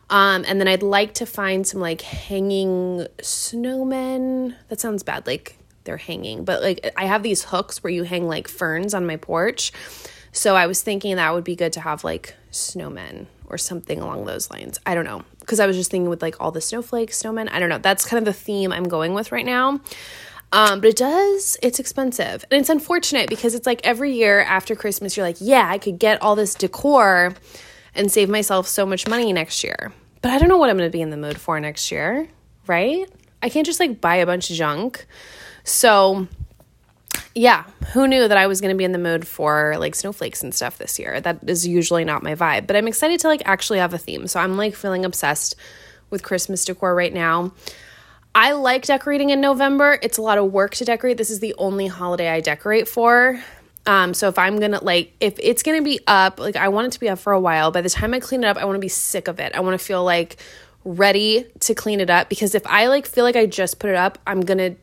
Um, 0.10 0.44
and 0.48 0.60
then 0.60 0.68
I'd 0.68 0.84
like 0.84 1.14
to 1.16 1.26
find 1.26 1.66
some 1.66 1.80
like 1.80 2.02
hanging 2.02 3.08
snowmen. 3.20 4.56
That 4.68 4.80
sounds 4.80 5.04
bad, 5.04 5.28
like 5.28 5.58
they're 5.86 5.98
hanging, 5.98 6.44
but 6.44 6.62
like 6.62 6.92
I 6.98 7.06
have 7.06 7.24
these 7.24 7.44
hooks 7.44 7.84
where 7.84 7.92
you 7.92 8.04
hang 8.04 8.28
like 8.28 8.48
ferns 8.48 8.94
on 8.94 9.06
my 9.06 9.16
porch. 9.16 9.72
So 10.38 10.56
I 10.56 10.68
was 10.68 10.84
thinking 10.84 11.16
that 11.16 11.34
would 11.34 11.44
be 11.44 11.56
good 11.56 11.74
to 11.74 11.82
have 11.82 12.04
like 12.04 12.36
snowmen 12.52 13.26
or 13.48 13.58
something 13.58 14.00
along 14.00 14.26
those 14.26 14.52
lines. 14.52 14.80
I 14.86 14.94
don't 14.94 15.04
know. 15.04 15.24
Because 15.40 15.60
I 15.60 15.66
was 15.66 15.76
just 15.76 15.90
thinking 15.90 16.12
with 16.12 16.22
like 16.22 16.36
all 16.40 16.52
the 16.52 16.62
snowflakes, 16.62 17.24
snowmen. 17.24 17.50
I 17.52 17.58
don't 17.58 17.70
know. 17.70 17.80
That's 17.80 18.06
kind 18.06 18.20
of 18.20 18.26
the 18.26 18.40
theme 18.40 18.72
I'm 18.72 18.88
going 18.88 19.16
with 19.16 19.32
right 19.32 19.46
now. 19.46 19.82
Um, 20.52 20.80
but 20.80 20.90
it 20.90 20.96
does, 20.96 21.58
it's 21.64 21.80
expensive. 21.80 22.46
And 22.52 22.62
it's 22.62 22.70
unfortunate 22.70 23.30
because 23.30 23.56
it's 23.56 23.66
like 23.66 23.82
every 23.84 24.14
year 24.14 24.42
after 24.42 24.76
Christmas, 24.76 25.18
you're 25.18 25.26
like, 25.26 25.38
yeah, 25.40 25.68
I 25.68 25.80
could 25.80 25.98
get 25.98 26.22
all 26.22 26.36
this 26.36 26.54
decor 26.54 27.34
and 27.96 28.12
save 28.12 28.30
myself 28.30 28.68
so 28.68 28.86
much 28.86 29.08
money 29.08 29.34
next 29.34 29.64
year. 29.64 29.92
But 30.22 30.30
I 30.30 30.38
don't 30.38 30.50
know 30.50 30.58
what 30.58 30.70
I'm 30.70 30.78
going 30.78 30.88
to 30.88 30.96
be 30.96 31.02
in 31.02 31.10
the 31.10 31.18
mood 31.18 31.40
for 31.40 31.60
next 31.60 31.92
year, 31.92 32.28
right? 32.68 33.10
I 33.42 33.50
can't 33.50 33.66
just 33.66 33.80
like 33.80 34.00
buy 34.00 34.18
a 34.18 34.26
bunch 34.28 34.52
of 34.52 34.56
junk. 34.56 35.08
So 35.64 36.28
yeah, 37.38 37.66
who 37.94 38.08
knew 38.08 38.28
that 38.28 38.38
I 38.38 38.48
was 38.48 38.62
going 38.62 38.74
to 38.74 38.78
be 38.78 38.84
in 38.84 38.94
the 38.94 38.98
mood 38.98 39.28
for 39.28 39.76
like 39.78 39.94
snowflakes 39.94 40.42
and 40.42 40.54
stuff 40.54 40.80
this 40.80 40.98
year? 40.98 41.22
That 41.22 41.40
is 41.48 41.68
usually 41.68 42.04
not 42.04 42.24
my 42.24 42.34
vibe, 42.34 42.66
but 42.66 42.76
I'm 42.76 42.88
excited 42.88 43.20
to 43.22 43.28
like 43.28 43.44
actually 43.46 43.78
have 43.80 43.94
a 43.94 43.98
theme. 43.98 44.28
So 44.28 44.40
I'm 44.40 44.58
like 44.58 44.76
feeling 44.76 45.06
obsessed 45.06 45.56
with 46.10 46.24
Christmas 46.24 46.66
decor 46.66 46.96
right 46.96 47.14
now. 47.14 47.54
I 48.34 48.54
like 48.54 48.86
decorating 48.86 49.30
in 49.30 49.40
November. 49.40 50.00
It's 50.02 50.18
a 50.18 50.22
lot 50.22 50.40
of 50.40 50.52
work 50.52 50.74
to 50.76 50.86
decorate. 50.86 51.18
This 51.18 51.30
is 51.30 51.40
the 51.40 51.54
only 51.60 51.86
holiday 51.88 52.30
I 52.30 52.42
decorate 52.42 52.88
for. 52.88 53.40
Um, 53.86 54.14
so 54.14 54.28
if 54.28 54.40
I'm 54.40 54.60
gonna 54.60 54.84
like, 54.84 55.14
if 55.20 55.36
it's 55.40 55.62
gonna 55.62 55.84
be 55.84 56.00
up, 56.08 56.40
like 56.40 56.56
I 56.56 56.70
want 56.70 56.88
it 56.88 56.94
to 56.94 57.00
be 57.00 57.08
up 57.08 57.20
for 57.20 57.34
a 57.34 57.40
while. 57.40 57.72
By 57.72 57.82
the 57.82 57.90
time 57.90 58.14
I 58.16 58.20
clean 58.20 58.44
it 58.44 58.48
up, 58.48 58.58
I 58.58 58.66
want 58.66 58.76
to 58.76 58.82
be 58.82 58.90
sick 58.90 59.28
of 59.28 59.40
it. 59.40 59.56
I 59.56 59.60
want 59.60 59.80
to 59.80 59.84
feel 59.84 60.04
like 60.04 60.38
ready 60.84 61.46
to 61.60 61.76
clean 61.76 62.00
it 62.00 62.10
up 62.10 62.30
because 62.30 62.56
if 62.56 62.66
I 62.66 62.88
like 62.88 63.06
feel 63.06 63.24
like 63.24 63.36
I 63.36 63.46
just 63.46 63.80
put 63.80 63.90
it 63.92 63.96
up, 63.96 64.18
I'm 64.26 64.42
gonna 64.42 64.76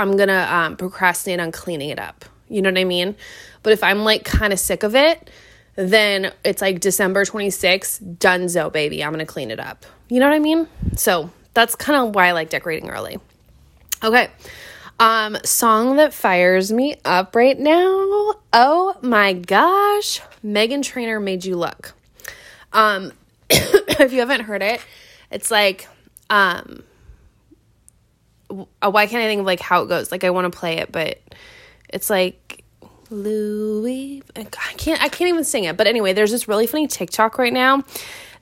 I'm 0.00 0.16
gonna 0.16 0.48
um, 0.50 0.76
procrastinate 0.76 1.40
on 1.40 1.52
cleaning 1.52 1.90
it 1.90 1.98
up. 1.98 2.24
You 2.48 2.62
know 2.62 2.70
what 2.70 2.78
I 2.78 2.84
mean? 2.84 3.16
But 3.62 3.72
if 3.72 3.82
I'm 3.84 4.00
like 4.04 4.24
kind 4.24 4.52
of 4.52 4.58
sick 4.58 4.82
of 4.82 4.94
it, 4.94 5.30
then 5.76 6.32
it's 6.44 6.60
like 6.60 6.80
December 6.80 7.24
26th, 7.24 8.18
donezo, 8.18 8.72
baby. 8.72 9.04
I'm 9.04 9.12
gonna 9.12 9.26
clean 9.26 9.50
it 9.50 9.60
up. 9.60 9.86
You 10.08 10.20
know 10.20 10.28
what 10.28 10.34
I 10.34 10.40
mean? 10.40 10.66
So 10.96 11.30
that's 11.54 11.74
kind 11.74 12.08
of 12.08 12.14
why 12.14 12.28
I 12.28 12.32
like 12.32 12.50
decorating 12.50 12.90
early. 12.90 13.18
Okay. 14.02 14.28
Um, 14.98 15.38
song 15.44 15.96
that 15.96 16.12
fires 16.12 16.70
me 16.70 16.96
up 17.04 17.34
right 17.34 17.58
now. 17.58 18.34
Oh 18.52 18.96
my 19.00 19.32
gosh. 19.32 20.20
Meghan 20.44 20.82
Trainor 20.82 21.20
made 21.20 21.44
you 21.44 21.56
look. 21.56 21.94
Um, 22.72 23.12
if 23.50 24.12
you 24.12 24.20
haven't 24.20 24.42
heard 24.42 24.62
it, 24.62 24.84
it's 25.30 25.50
like, 25.50 25.88
um, 26.28 26.82
why 28.50 29.06
can't 29.06 29.22
I 29.22 29.26
think 29.26 29.40
of 29.40 29.46
like 29.46 29.60
how 29.60 29.82
it 29.82 29.88
goes? 29.88 30.10
Like 30.10 30.24
I 30.24 30.30
want 30.30 30.52
to 30.52 30.58
play 30.58 30.78
it, 30.78 30.92
but 30.92 31.18
it's 31.88 32.10
like 32.10 32.64
Louis. 33.10 34.22
I 34.36 34.44
can't. 34.44 35.02
I 35.02 35.08
can't 35.08 35.28
even 35.28 35.44
sing 35.44 35.64
it. 35.64 35.76
But 35.76 35.86
anyway, 35.86 36.12
there's 36.12 36.30
this 36.30 36.48
really 36.48 36.66
funny 36.66 36.86
TikTok 36.86 37.38
right 37.38 37.52
now 37.52 37.82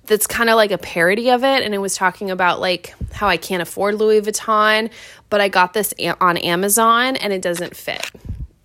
that's 0.07 0.27
kind 0.27 0.49
of 0.49 0.57
like 0.57 0.71
a 0.71 0.79
parody 0.79 1.31
of 1.31 1.45
it, 1.45 1.63
and 1.63 1.75
it 1.75 1.79
was 1.79 1.95
talking 1.95 2.31
about 2.31 2.61
like 2.61 2.95
how 3.13 3.29
I 3.29 3.37
can't 3.37 3.63
afford 3.63 3.95
Louis 3.97 4.21
Vuitton, 4.21 4.91
but 5.31 5.41
I 5.41 5.49
got 5.49 5.75
this 5.75 5.93
on 6.21 6.37
Amazon 6.39 7.17
and 7.17 7.33
it 7.33 7.43
doesn't 7.43 7.77
fit. 7.77 8.11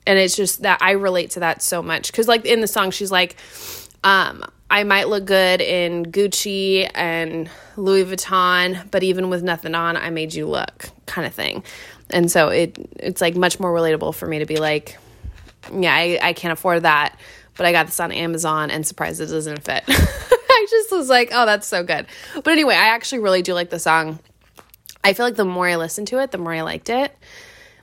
And 0.06 0.20
it's 0.20 0.36
just 0.36 0.62
that 0.64 0.80
I 0.82 0.92
relate 0.92 1.32
to 1.32 1.42
that 1.42 1.62
so 1.62 1.82
much 1.82 2.12
because 2.12 2.28
like 2.28 2.46
in 2.46 2.62
the 2.62 2.68
song, 2.68 2.92
she's 2.92 3.12
like 3.12 3.36
Um, 4.04 4.44
I 4.74 4.86
might 4.86 5.08
look 5.08 5.26
good 5.26 5.62
in 5.62 6.04
Gucci 6.04 6.90
and 6.96 7.48
Louis 7.78 8.06
Vuitton, 8.06 8.90
but 8.90 9.04
even 9.04 9.30
with 9.30 9.44
nothing 9.44 9.76
on, 9.76 9.96
I 9.96 10.10
made 10.10 10.34
you 10.34 10.48
look 10.48 10.90
kind 11.06 11.28
of 11.28 11.34
thing. 11.36 11.64
And 12.10 12.32
so 12.32 12.48
it 12.48 12.76
it's 12.96 13.22
like 13.22 13.36
much 13.36 13.60
more 13.60 13.72
relatable 13.72 14.16
for 14.16 14.28
me 14.28 14.40
to 14.40 14.48
be 14.48 14.58
like, 14.58 14.98
yeah, 15.72 15.94
I, 15.94 16.18
I 16.24 16.34
can't 16.34 16.54
afford 16.54 16.82
that, 16.82 17.20
but 17.56 17.68
I 17.68 17.72
got 17.72 17.86
this 17.86 18.00
on 18.00 18.12
Amazon 18.12 18.72
and 18.72 18.86
surprised 18.86 19.22
it 19.22 19.28
doesn't 19.28 19.64
fit. 19.64 19.84
I 19.88 20.68
just 20.68 20.92
was 20.92 21.08
like, 21.08 21.30
oh, 21.32 21.46
that's 21.46 21.68
so 21.68 21.84
good. 21.84 22.08
But 22.34 22.48
anyway, 22.48 22.74
I 22.74 22.96
actually 22.96 23.20
really 23.20 23.44
do 23.44 23.54
like 23.54 23.70
the 23.70 23.78
song. 23.78 24.18
I 25.04 25.14
feel 25.14 25.28
like 25.28 25.36
the 25.36 25.46
more 25.46 25.68
I 25.68 25.76
listened 25.76 26.08
to 26.08 26.20
it, 26.20 26.32
the 26.32 26.40
more 26.40 26.52
I 26.52 26.62
liked 26.62 26.90
it. 26.90 27.16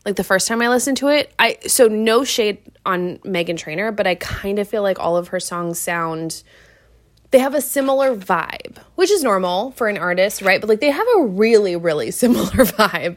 Like 0.04 0.16
the 0.16 0.24
first 0.24 0.48
time 0.48 0.60
I 0.60 0.68
listened 0.68 0.96
to 0.96 1.08
it, 1.08 1.32
I 1.38 1.58
so 1.68 1.86
no 1.86 2.24
shade 2.24 2.58
on 2.84 3.18
Meghan 3.18 3.56
Trainor, 3.56 3.92
but 3.92 4.08
I 4.08 4.16
kind 4.16 4.58
of 4.58 4.68
feel 4.68 4.82
like 4.82 4.98
all 4.98 5.16
of 5.16 5.28
her 5.28 5.38
songs 5.38 5.78
sound 5.78 6.42
they 7.30 7.38
have 7.38 7.54
a 7.54 7.60
similar 7.60 8.16
vibe, 8.16 8.78
which 8.96 9.10
is 9.10 9.22
normal 9.22 9.70
for 9.72 9.88
an 9.88 9.96
artist, 9.96 10.42
right? 10.42 10.60
But 10.60 10.68
like 10.68 10.80
they 10.80 10.90
have 10.90 11.06
a 11.16 11.22
really, 11.22 11.76
really 11.76 12.10
similar 12.10 12.64
vibe. 12.64 13.16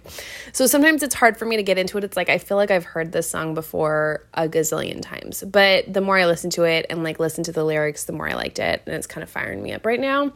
So 0.52 0.67
sometimes 0.67 1.02
it's 1.02 1.15
hard 1.15 1.38
for 1.38 1.45
me 1.45 1.58
to 1.58 1.63
get 1.63 1.78
into 1.78 1.97
it. 1.97 2.04
It's 2.04 2.15
like 2.15 2.30
I 2.30 2.38
feel 2.38 2.58
like 2.58 2.69
I've 2.69 2.86
heard 2.86 3.12
this 3.12 3.30
song 3.30 3.56
before 3.56 4.26
a 4.34 4.47
gazillion 4.47 5.02
times. 5.02 5.43
But 5.43 5.91
the 5.91 6.02
more 6.02 6.17
I 6.17 6.26
listen 6.26 6.52
to 6.52 6.63
it 6.63 6.86
and 6.89 7.04
like 7.04 7.19
listen 7.19 7.43
to 7.45 7.52
the 7.52 7.63
lyrics, 7.63 8.04
the 8.06 8.13
more 8.13 8.30
I 8.30 8.36
liked 8.36 8.60
it. 8.60 8.84
And 8.86 8.95
it's 8.95 9.08
kind 9.08 9.23
of 9.23 9.30
firing 9.30 9.63
me 9.63 9.73
up 9.73 9.86
right 9.86 9.99
now. 9.99 10.32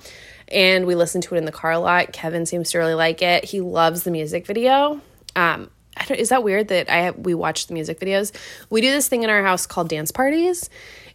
And 0.48 0.88
we 0.88 0.96
listen 0.96 1.22
to 1.22 1.36
it 1.36 1.38
in 1.38 1.46
the 1.46 1.52
car 1.52 1.72
a 1.72 1.80
lot. 1.80 2.14
Kevin 2.14 2.46
seems 2.46 2.72
to 2.72 2.80
really 2.80 2.96
like 2.96 3.22
it. 3.22 3.44
He 3.44 3.62
loves 3.62 4.04
the 4.04 4.12
music 4.12 4.48
video. 4.48 5.02
Um, 5.36 5.70
is 6.10 6.30
that 6.30 6.44
weird 6.44 6.70
that 6.70 6.92
I 6.92 7.12
we 7.12 7.34
watch 7.34 7.68
the 7.68 7.74
music 7.74 8.00
videos? 8.00 8.32
We 8.70 8.82
do 8.82 8.90
this 8.92 9.08
thing 9.08 9.24
in 9.24 9.30
our 9.30 9.44
house 9.44 9.66
called 9.66 9.90
dance 9.90 10.12
parties 10.12 10.70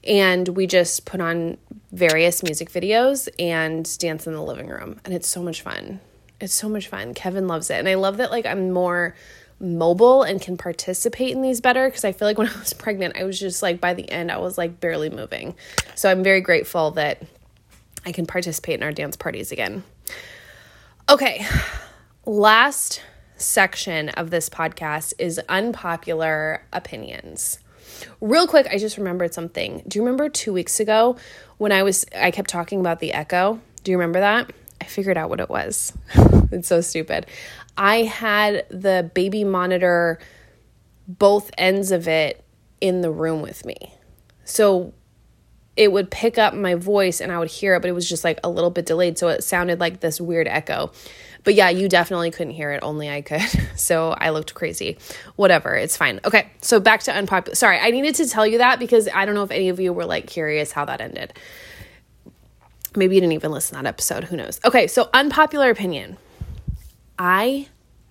and 0.04 0.48
we 0.48 0.66
just 0.66 1.04
put 1.04 1.20
on 1.20 1.58
various 1.92 2.42
music 2.42 2.70
videos 2.70 3.28
and 3.38 3.98
dance 3.98 4.26
in 4.26 4.32
the 4.32 4.42
living 4.42 4.68
room. 4.68 4.98
And 5.04 5.14
it's 5.14 5.28
so 5.28 5.42
much 5.42 5.60
fun. 5.60 6.00
It's 6.40 6.54
so 6.54 6.68
much 6.68 6.88
fun. 6.88 7.14
Kevin 7.14 7.46
loves 7.46 7.70
it. 7.70 7.78
And 7.78 7.88
i 7.88 7.94
love 7.94 8.16
that 8.16 8.30
like 8.30 8.46
i'm 8.46 8.70
more 8.72 9.14
mobile 9.60 10.24
and 10.24 10.40
can 10.40 10.56
participate 10.56 11.30
in 11.30 11.40
these 11.40 11.60
better 11.60 11.86
because 11.86 12.04
i 12.04 12.10
feel 12.10 12.26
like 12.26 12.38
when 12.38 12.48
i 12.48 12.58
was 12.58 12.72
pregnant 12.72 13.16
i 13.16 13.22
was 13.22 13.38
just 13.38 13.62
like 13.62 13.80
by 13.80 13.94
the 13.94 14.10
end 14.10 14.32
i 14.32 14.36
was 14.38 14.58
like 14.58 14.80
barely 14.80 15.10
moving. 15.10 15.54
So 15.94 16.10
i'm 16.10 16.24
very 16.24 16.40
grateful 16.40 16.92
that 16.92 17.22
i 18.04 18.12
can 18.12 18.26
participate 18.26 18.76
in 18.76 18.82
our 18.82 18.92
dance 18.92 19.16
parties 19.16 19.52
again. 19.52 19.84
Okay. 21.08 21.46
Last 22.24 23.02
section 23.36 24.08
of 24.10 24.30
this 24.30 24.48
podcast 24.48 25.14
is 25.18 25.40
unpopular 25.48 26.64
opinions. 26.72 27.58
Real 28.20 28.46
quick, 28.46 28.66
I 28.70 28.78
just 28.78 28.96
remembered 28.96 29.34
something. 29.34 29.82
Do 29.86 29.98
you 29.98 30.04
remember 30.04 30.28
two 30.28 30.52
weeks 30.52 30.80
ago 30.80 31.16
when 31.62 31.70
I 31.70 31.84
was 31.84 32.04
I 32.16 32.32
kept 32.32 32.50
talking 32.50 32.80
about 32.80 32.98
the 32.98 33.12
echo? 33.12 33.60
Do 33.84 33.92
you 33.92 33.96
remember 33.96 34.18
that? 34.18 34.52
I 34.80 34.84
figured 34.84 35.16
out 35.16 35.30
what 35.30 35.38
it 35.38 35.48
was. 35.48 35.92
it's 36.50 36.66
so 36.66 36.80
stupid. 36.80 37.26
I 37.76 38.02
had 38.02 38.66
the 38.68 39.08
baby 39.14 39.44
monitor 39.44 40.18
both 41.06 41.52
ends 41.56 41.92
of 41.92 42.08
it 42.08 42.44
in 42.80 43.00
the 43.00 43.12
room 43.12 43.42
with 43.42 43.64
me. 43.64 43.94
So 44.44 44.92
it 45.76 45.92
would 45.92 46.10
pick 46.10 46.36
up 46.36 46.52
my 46.52 46.74
voice 46.74 47.20
and 47.20 47.30
I 47.30 47.38
would 47.38 47.48
hear 47.48 47.76
it, 47.76 47.80
but 47.80 47.88
it 47.88 47.94
was 47.94 48.08
just 48.08 48.24
like 48.24 48.40
a 48.42 48.50
little 48.50 48.70
bit 48.70 48.84
delayed. 48.84 49.16
So 49.16 49.28
it 49.28 49.44
sounded 49.44 49.78
like 49.78 50.00
this 50.00 50.20
weird 50.20 50.48
echo. 50.48 50.90
But 51.44 51.54
yeah, 51.54 51.70
you 51.70 51.88
definitely 51.88 52.30
couldn't 52.30 52.52
hear 52.52 52.70
it. 52.72 52.80
Only 52.82 53.10
I 53.10 53.22
could. 53.22 53.42
So 53.74 54.10
I 54.10 54.30
looked 54.30 54.54
crazy. 54.54 54.98
Whatever. 55.34 55.74
It's 55.74 55.96
fine. 55.96 56.20
Okay. 56.24 56.48
So 56.60 56.78
back 56.78 57.02
to 57.04 57.12
unpopular. 57.12 57.56
Sorry, 57.56 57.78
I 57.80 57.90
needed 57.90 58.14
to 58.16 58.28
tell 58.28 58.46
you 58.46 58.58
that 58.58 58.78
because 58.78 59.08
I 59.12 59.24
don't 59.24 59.34
know 59.34 59.42
if 59.42 59.50
any 59.50 59.70
of 59.70 59.80
you 59.80 59.92
were 59.92 60.04
like 60.04 60.28
curious 60.28 60.70
how 60.70 60.84
that 60.84 61.00
ended. 61.00 61.32
Maybe 62.94 63.16
you 63.16 63.20
didn't 63.20 63.32
even 63.32 63.50
listen 63.50 63.76
to 63.76 63.82
that 63.82 63.88
episode. 63.88 64.24
Who 64.24 64.36
knows? 64.36 64.60
Okay. 64.64 64.86
So 64.86 65.08
unpopular 65.12 65.70
opinion. 65.70 66.16
I 67.18 67.68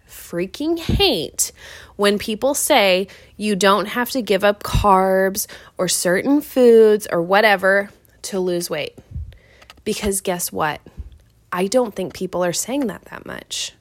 freaking 0.10 0.78
hate 0.78 1.52
when 1.96 2.18
people 2.18 2.54
say 2.54 3.08
you 3.38 3.56
don't 3.56 3.86
have 3.86 4.10
to 4.12 4.22
give 4.22 4.44
up 4.44 4.64
carbs 4.64 5.48
or 5.78 5.88
certain 5.88 6.42
foods 6.42 7.08
or 7.12 7.22
whatever 7.22 7.90
to 8.24 8.40
lose 8.40 8.70
weight. 8.70 8.98
Because 9.84 10.22
guess 10.22 10.52
what? 10.52 10.82
I 11.52 11.68
don't 11.68 11.96
think 11.96 12.14
people 12.14 12.44
are 12.44 12.54
saying 12.54 12.88
that 12.88 13.06
that 13.06 13.26
much. 13.26 13.74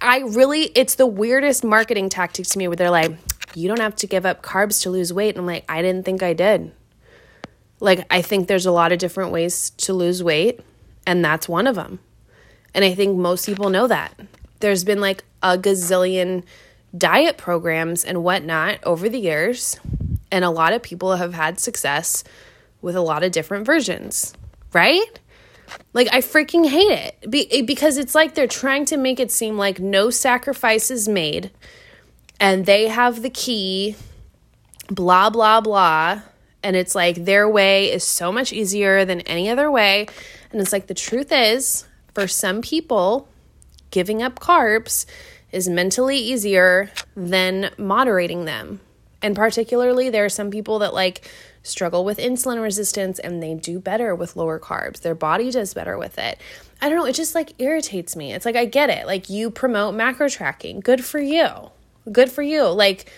I 0.00 0.18
really, 0.20 0.64
it's 0.74 0.96
the 0.96 1.06
weirdest 1.06 1.64
marketing 1.64 2.08
tactic 2.08 2.46
to 2.46 2.58
me 2.58 2.68
where 2.68 2.76
they're 2.76 2.90
like, 2.90 3.16
you 3.54 3.68
don't 3.68 3.80
have 3.80 3.96
to 3.96 4.06
give 4.06 4.26
up 4.26 4.42
carbs 4.42 4.82
to 4.82 4.90
lose 4.90 5.12
weight. 5.12 5.30
And 5.30 5.38
I'm 5.38 5.46
like, 5.46 5.64
I 5.68 5.80
didn't 5.80 6.04
think 6.04 6.22
I 6.22 6.34
did. 6.34 6.72
Like, 7.80 8.06
I 8.10 8.22
think 8.22 8.48
there's 8.48 8.66
a 8.66 8.72
lot 8.72 8.92
of 8.92 8.98
different 8.98 9.32
ways 9.32 9.70
to 9.70 9.92
lose 9.92 10.22
weight, 10.22 10.60
and 11.06 11.24
that's 11.24 11.48
one 11.48 11.66
of 11.66 11.74
them. 11.74 11.98
And 12.74 12.84
I 12.84 12.94
think 12.94 13.16
most 13.16 13.46
people 13.46 13.70
know 13.70 13.86
that. 13.86 14.18
There's 14.60 14.84
been 14.84 15.00
like 15.00 15.24
a 15.42 15.58
gazillion 15.58 16.44
diet 16.96 17.36
programs 17.36 18.04
and 18.04 18.22
whatnot 18.22 18.78
over 18.84 19.08
the 19.08 19.18
years, 19.18 19.78
and 20.30 20.44
a 20.44 20.50
lot 20.50 20.72
of 20.72 20.82
people 20.82 21.16
have 21.16 21.34
had 21.34 21.60
success 21.60 22.24
with 22.80 22.96
a 22.96 23.00
lot 23.00 23.22
of 23.22 23.32
different 23.32 23.66
versions, 23.66 24.34
right? 24.72 25.18
Like, 25.92 26.08
I 26.12 26.18
freaking 26.18 26.68
hate 26.68 26.92
it 26.92 27.30
Be- 27.30 27.62
because 27.62 27.96
it's 27.96 28.14
like 28.14 28.34
they're 28.34 28.46
trying 28.46 28.84
to 28.86 28.96
make 28.96 29.18
it 29.18 29.30
seem 29.30 29.56
like 29.56 29.80
no 29.80 30.10
sacrifice 30.10 30.90
is 30.90 31.08
made 31.08 31.50
and 32.38 32.66
they 32.66 32.88
have 32.88 33.22
the 33.22 33.30
key, 33.30 33.96
blah, 34.88 35.30
blah, 35.30 35.60
blah. 35.60 36.22
And 36.62 36.76
it's 36.76 36.94
like 36.94 37.24
their 37.24 37.48
way 37.48 37.92
is 37.92 38.04
so 38.04 38.32
much 38.32 38.52
easier 38.52 39.04
than 39.04 39.20
any 39.22 39.48
other 39.48 39.70
way. 39.70 40.06
And 40.50 40.60
it's 40.60 40.72
like 40.72 40.86
the 40.86 40.94
truth 40.94 41.30
is, 41.30 41.86
for 42.14 42.26
some 42.26 42.60
people, 42.62 43.28
giving 43.90 44.22
up 44.22 44.40
carbs 44.40 45.06
is 45.52 45.68
mentally 45.68 46.18
easier 46.18 46.90
than 47.14 47.70
moderating 47.78 48.44
them. 48.44 48.80
And 49.22 49.34
particularly, 49.34 50.10
there 50.10 50.24
are 50.24 50.30
some 50.30 50.50
people 50.50 50.80
that 50.80 50.92
like 50.92 51.28
struggle 51.66 52.04
with 52.04 52.18
insulin 52.18 52.62
resistance 52.62 53.18
and 53.18 53.42
they 53.42 53.54
do 53.54 53.78
better 53.80 54.14
with 54.14 54.36
lower 54.36 54.58
carbs. 54.58 55.00
Their 55.00 55.14
body 55.14 55.50
does 55.50 55.74
better 55.74 55.98
with 55.98 56.18
it. 56.18 56.38
I 56.80 56.88
don't 56.88 56.98
know, 56.98 57.06
it 57.06 57.14
just 57.14 57.34
like 57.34 57.52
irritates 57.58 58.16
me. 58.16 58.32
It's 58.32 58.46
like 58.46 58.56
I 58.56 58.64
get 58.64 58.90
it. 58.90 59.06
Like 59.06 59.28
you 59.28 59.50
promote 59.50 59.94
macro 59.94 60.28
tracking. 60.28 60.80
Good 60.80 61.04
for 61.04 61.20
you. 61.20 61.48
Good 62.10 62.30
for 62.30 62.42
you. 62.42 62.64
Like 62.64 63.10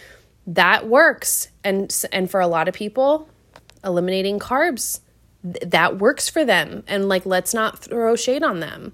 that 0.47 0.89
works. 0.89 1.49
And 1.65 1.95
and 2.13 2.31
for 2.31 2.41
a 2.41 2.47
lot 2.47 2.69
of 2.69 2.75
people, 2.75 3.29
eliminating 3.85 4.39
carbs 4.39 5.01
that 5.45 5.99
works 5.99 6.29
for 6.29 6.45
them 6.45 6.83
and 6.87 7.09
like 7.09 7.25
let's 7.25 7.55
not 7.55 7.79
throw 7.79 8.17
shade 8.17 8.43
on 8.43 8.61
them 8.61 8.93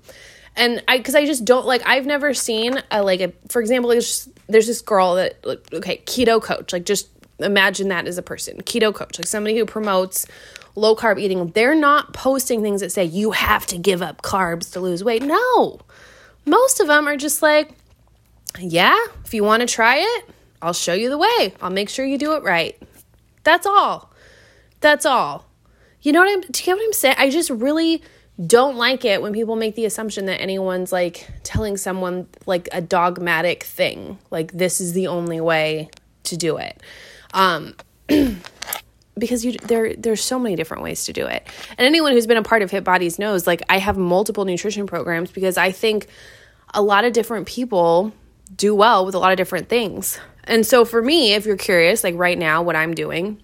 and 0.56 0.82
i 0.86 0.98
because 0.98 1.14
i 1.14 1.24
just 1.24 1.44
don't 1.44 1.66
like 1.66 1.82
i've 1.86 2.04
never 2.04 2.34
seen 2.34 2.80
a 2.90 3.02
like 3.02 3.20
a 3.20 3.32
for 3.48 3.60
example 3.60 3.90
there's 3.90 4.06
just, 4.06 4.46
there's 4.46 4.66
this 4.66 4.82
girl 4.82 5.14
that 5.14 5.38
okay 5.72 6.02
keto 6.04 6.40
coach 6.42 6.72
like 6.72 6.84
just 6.84 7.08
imagine 7.38 7.88
that 7.88 8.06
as 8.06 8.18
a 8.18 8.22
person, 8.22 8.58
keto 8.62 8.94
coach, 8.94 9.18
like 9.18 9.26
somebody 9.26 9.56
who 9.56 9.66
promotes 9.66 10.26
low 10.76 10.96
carb 10.96 11.20
eating. 11.20 11.48
They're 11.48 11.74
not 11.74 12.12
posting 12.12 12.62
things 12.62 12.80
that 12.80 12.92
say 12.92 13.04
you 13.04 13.32
have 13.32 13.66
to 13.66 13.78
give 13.78 14.02
up 14.02 14.22
carbs 14.22 14.72
to 14.72 14.80
lose 14.80 15.04
weight. 15.04 15.22
No. 15.22 15.80
Most 16.44 16.80
of 16.80 16.86
them 16.86 17.06
are 17.08 17.16
just 17.16 17.42
like, 17.42 17.72
yeah, 18.58 18.98
if 19.24 19.34
you 19.34 19.44
want 19.44 19.60
to 19.62 19.66
try 19.66 19.98
it, 19.98 20.30
I'll 20.60 20.72
show 20.72 20.94
you 20.94 21.10
the 21.10 21.18
way. 21.18 21.54
I'll 21.60 21.70
make 21.70 21.88
sure 21.88 22.04
you 22.04 22.18
do 22.18 22.34
it 22.34 22.42
right. 22.42 22.80
That's 23.42 23.66
all. 23.66 24.12
That's 24.80 25.06
all. 25.06 25.46
You 26.02 26.12
know 26.12 26.20
what 26.20 26.30
I'm 26.30 26.40
do 26.42 26.60
you 26.60 26.64
get 26.64 26.76
what 26.76 26.84
I'm 26.84 26.92
saying? 26.92 27.16
I 27.18 27.30
just 27.30 27.50
really 27.50 28.02
don't 28.44 28.76
like 28.76 29.04
it 29.04 29.22
when 29.22 29.32
people 29.32 29.56
make 29.56 29.74
the 29.74 29.84
assumption 29.84 30.26
that 30.26 30.40
anyone's 30.40 30.92
like 30.92 31.28
telling 31.44 31.76
someone 31.76 32.26
like 32.46 32.68
a 32.72 32.80
dogmatic 32.80 33.62
thing. 33.62 34.18
Like 34.30 34.52
this 34.52 34.80
is 34.80 34.92
the 34.92 35.06
only 35.06 35.40
way 35.40 35.88
to 36.24 36.36
do 36.36 36.56
it. 36.56 36.82
Um, 37.34 37.74
because 39.18 39.44
you 39.44 39.52
there 39.52 39.94
there's 39.94 40.22
so 40.22 40.38
many 40.38 40.56
different 40.56 40.82
ways 40.82 41.04
to 41.04 41.12
do 41.12 41.26
it. 41.26 41.46
And 41.76 41.86
anyone 41.86 42.12
who's 42.12 42.26
been 42.26 42.36
a 42.36 42.42
part 42.42 42.62
of 42.62 42.70
Hit 42.70 42.84
Bodies 42.84 43.18
knows 43.18 43.46
like 43.46 43.62
I 43.68 43.78
have 43.78 43.96
multiple 43.96 44.44
nutrition 44.44 44.86
programs 44.86 45.30
because 45.30 45.56
I 45.58 45.70
think 45.70 46.06
a 46.72 46.82
lot 46.82 47.04
of 47.04 47.12
different 47.12 47.46
people 47.46 48.12
do 48.56 48.74
well 48.74 49.06
with 49.06 49.14
a 49.14 49.18
lot 49.18 49.30
of 49.32 49.36
different 49.36 49.68
things. 49.68 50.18
And 50.44 50.66
so 50.66 50.84
for 50.84 51.00
me, 51.00 51.34
if 51.34 51.46
you're 51.46 51.56
curious, 51.56 52.04
like 52.04 52.14
right 52.16 52.38
now 52.38 52.62
what 52.62 52.76
I'm 52.76 52.94
doing, 52.94 53.40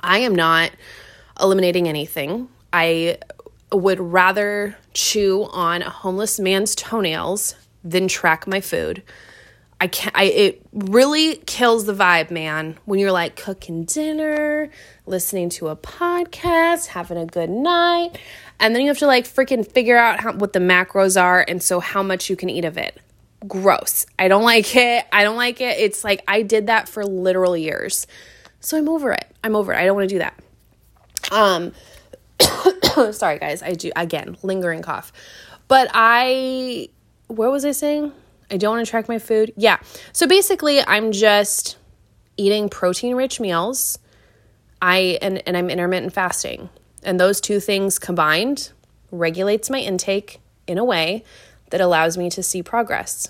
I 0.00 0.18
am 0.18 0.34
not 0.34 0.70
eliminating 1.40 1.88
anything. 1.88 2.48
I 2.72 3.18
would 3.72 4.00
rather 4.00 4.76
chew 4.94 5.48
on 5.52 5.82
a 5.82 5.90
homeless 5.90 6.40
man's 6.40 6.74
toenails 6.74 7.54
than 7.84 8.08
track 8.08 8.46
my 8.46 8.60
food. 8.60 9.02
I 9.80 9.86
can't, 9.86 10.16
I, 10.16 10.24
it 10.24 10.62
really 10.72 11.36
kills 11.46 11.86
the 11.86 11.94
vibe, 11.94 12.30
man. 12.30 12.78
When 12.84 12.98
you're 12.98 13.12
like 13.12 13.36
cooking 13.36 13.84
dinner, 13.84 14.70
listening 15.06 15.50
to 15.50 15.68
a 15.68 15.76
podcast, 15.76 16.86
having 16.86 17.16
a 17.16 17.26
good 17.26 17.50
night, 17.50 18.18
and 18.58 18.74
then 18.74 18.82
you 18.82 18.88
have 18.88 18.98
to 18.98 19.06
like 19.06 19.24
freaking 19.24 19.70
figure 19.70 19.96
out 19.96 20.20
how, 20.20 20.32
what 20.32 20.52
the 20.52 20.58
macros 20.58 21.20
are 21.20 21.44
and 21.46 21.62
so 21.62 21.78
how 21.78 22.02
much 22.02 22.28
you 22.28 22.34
can 22.34 22.50
eat 22.50 22.64
of 22.64 22.76
it. 22.76 23.00
Gross. 23.46 24.04
I 24.18 24.26
don't 24.26 24.42
like 24.42 24.74
it. 24.74 25.06
I 25.12 25.22
don't 25.22 25.36
like 25.36 25.60
it. 25.60 25.78
It's 25.78 26.02
like 26.02 26.24
I 26.26 26.42
did 26.42 26.66
that 26.66 26.88
for 26.88 27.04
literal 27.04 27.56
years. 27.56 28.08
So 28.58 28.76
I'm 28.76 28.88
over 28.88 29.12
it. 29.12 29.26
I'm 29.44 29.54
over 29.54 29.72
it. 29.72 29.76
I 29.76 29.84
don't 29.84 29.94
want 29.94 30.08
to 30.08 30.14
do 30.14 30.18
that. 30.18 30.34
Um, 31.30 31.72
sorry 33.12 33.38
guys, 33.38 33.62
I 33.62 33.74
do 33.74 33.92
again, 33.94 34.36
lingering 34.42 34.82
cough. 34.82 35.12
But 35.68 35.90
I 35.92 36.88
what 37.28 37.50
was 37.50 37.64
I 37.64 37.72
saying? 37.72 38.12
I 38.50 38.56
don't 38.56 38.76
want 38.76 38.86
to 38.86 38.90
track 38.90 39.08
my 39.08 39.18
food. 39.18 39.52
Yeah. 39.56 39.78
So 40.12 40.26
basically, 40.26 40.80
I'm 40.86 41.12
just 41.12 41.76
eating 42.36 42.68
protein 42.68 43.14
rich 43.14 43.40
meals. 43.40 43.98
I 44.80 45.18
and, 45.20 45.42
and 45.46 45.56
I'm 45.56 45.70
intermittent 45.70 46.12
fasting. 46.12 46.68
And 47.02 47.18
those 47.18 47.40
two 47.40 47.60
things 47.60 47.98
combined 47.98 48.72
regulates 49.10 49.70
my 49.70 49.78
intake 49.78 50.40
in 50.66 50.78
a 50.78 50.84
way 50.84 51.24
that 51.70 51.80
allows 51.80 52.16
me 52.16 52.30
to 52.30 52.42
see 52.42 52.62
progress. 52.62 53.28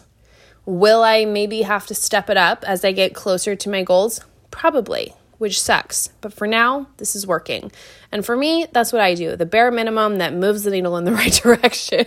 Will 0.64 1.02
I 1.02 1.24
maybe 1.24 1.62
have 1.62 1.87
to 1.87 1.94
step 1.94 2.28
it 2.28 2.37
up 2.37 2.64
as 2.66 2.85
I 2.85 2.92
get 2.92 3.14
closer 3.14 3.57
to 3.57 3.70
my 3.70 3.83
goals? 3.83 4.20
Probably, 4.50 5.14
which 5.38 5.61
sucks. 5.61 6.09
But 6.20 6.33
for 6.33 6.46
now, 6.46 6.88
this 6.98 7.16
is 7.16 7.26
working. 7.26 7.72
And 8.12 8.24
for 8.24 8.37
me, 8.37 8.66
that's 8.72 8.92
what 8.92 9.00
I 9.00 9.14
do 9.14 9.37
the 9.37 9.46
bare 9.46 9.70
minimum 9.70 10.18
that 10.18 10.35
moves 10.35 10.64
the 10.64 10.70
needle 10.70 10.96
in 10.96 11.04
the 11.04 11.12
right 11.20 11.33
direction. 11.33 12.07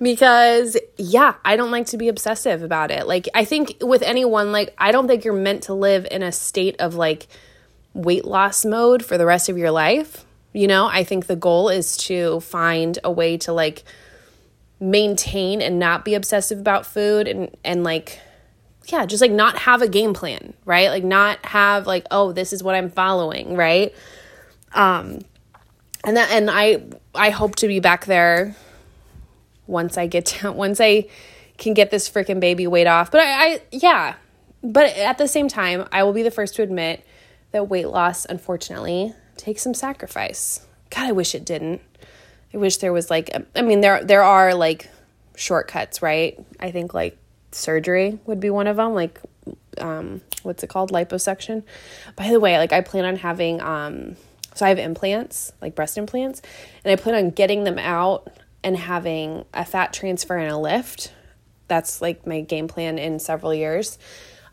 Because 0.00 0.76
yeah, 0.96 1.34
I 1.44 1.56
don't 1.56 1.70
like 1.70 1.86
to 1.86 1.96
be 1.96 2.08
obsessive 2.08 2.62
about 2.62 2.90
it. 2.90 3.06
Like 3.06 3.28
I 3.34 3.44
think 3.44 3.76
with 3.80 4.02
anyone 4.02 4.52
like 4.52 4.74
I 4.78 4.92
don't 4.92 5.06
think 5.06 5.24
you're 5.24 5.34
meant 5.34 5.64
to 5.64 5.74
live 5.74 6.06
in 6.10 6.22
a 6.22 6.32
state 6.32 6.76
of 6.78 6.94
like 6.94 7.26
weight 7.92 8.24
loss 8.24 8.64
mode 8.64 9.04
for 9.04 9.18
the 9.18 9.26
rest 9.26 9.48
of 9.48 9.58
your 9.58 9.70
life. 9.70 10.24
You 10.52 10.66
know, 10.66 10.86
I 10.86 11.04
think 11.04 11.26
the 11.26 11.36
goal 11.36 11.68
is 11.68 11.96
to 11.98 12.40
find 12.40 12.98
a 13.02 13.10
way 13.10 13.36
to 13.38 13.52
like 13.52 13.84
maintain 14.80 15.62
and 15.62 15.78
not 15.78 16.04
be 16.04 16.14
obsessive 16.14 16.58
about 16.58 16.86
food 16.86 17.28
and 17.28 17.56
and 17.64 17.84
like 17.84 18.20
yeah, 18.86 19.06
just 19.06 19.22
like 19.22 19.32
not 19.32 19.56
have 19.58 19.80
a 19.80 19.88
game 19.88 20.12
plan, 20.12 20.52
right? 20.66 20.90
Like 20.90 21.04
not 21.04 21.44
have 21.46 21.86
like 21.86 22.06
oh, 22.10 22.32
this 22.32 22.52
is 22.52 22.62
what 22.62 22.74
I'm 22.74 22.90
following, 22.90 23.56
right? 23.56 23.94
Um 24.72 25.20
and 26.04 26.16
that 26.16 26.30
and 26.30 26.50
I 26.50 26.82
I 27.14 27.30
hope 27.30 27.56
to 27.56 27.68
be 27.68 27.80
back 27.80 28.06
there 28.06 28.56
once 29.66 29.96
I 29.98 30.06
get 30.06 30.26
to, 30.26 30.52
once 30.52 30.80
I 30.80 31.08
can 31.58 31.74
get 31.74 31.90
this 31.90 32.08
freaking 32.08 32.40
baby 32.40 32.66
weight 32.66 32.86
off. 32.86 33.10
But 33.10 33.20
I, 33.20 33.44
I 33.44 33.60
yeah, 33.70 34.14
but 34.62 34.96
at 34.96 35.18
the 35.18 35.28
same 35.28 35.48
time, 35.48 35.86
I 35.92 36.02
will 36.02 36.12
be 36.12 36.22
the 36.22 36.30
first 36.30 36.56
to 36.56 36.62
admit 36.62 37.04
that 37.52 37.68
weight 37.68 37.88
loss, 37.88 38.24
unfortunately, 38.24 39.14
takes 39.36 39.62
some 39.62 39.74
sacrifice. 39.74 40.66
God, 40.90 41.08
I 41.08 41.12
wish 41.12 41.34
it 41.34 41.44
didn't. 41.44 41.80
I 42.52 42.56
wish 42.56 42.78
there 42.78 42.92
was 42.92 43.10
like, 43.10 43.30
I 43.54 43.62
mean, 43.62 43.80
there 43.80 44.02
there 44.04 44.22
are 44.22 44.54
like 44.54 44.88
shortcuts, 45.36 46.02
right? 46.02 46.38
I 46.60 46.70
think 46.70 46.94
like 46.94 47.18
surgery 47.52 48.18
would 48.26 48.40
be 48.40 48.50
one 48.50 48.66
of 48.66 48.76
them. 48.76 48.94
Like, 48.94 49.20
um, 49.78 50.22
what's 50.42 50.62
it 50.62 50.68
called? 50.68 50.92
Liposuction. 50.92 51.62
By 52.16 52.30
the 52.30 52.40
way, 52.40 52.58
like 52.58 52.72
I 52.72 52.80
plan 52.80 53.04
on 53.04 53.16
having, 53.16 53.60
um, 53.60 54.16
so 54.54 54.64
I 54.64 54.68
have 54.68 54.78
implants, 54.78 55.52
like 55.60 55.74
breast 55.74 55.98
implants, 55.98 56.42
and 56.84 56.92
I 56.92 56.96
plan 56.96 57.16
on 57.16 57.30
getting 57.30 57.64
them 57.64 57.78
out 57.78 58.32
and 58.64 58.76
having 58.76 59.44
a 59.52 59.64
fat 59.64 59.92
transfer 59.92 60.36
and 60.36 60.50
a 60.50 60.58
lift. 60.58 61.12
That's 61.68 62.00
like 62.02 62.26
my 62.26 62.40
game 62.40 62.66
plan 62.66 62.98
in 62.98 63.20
several 63.20 63.54
years. 63.54 63.98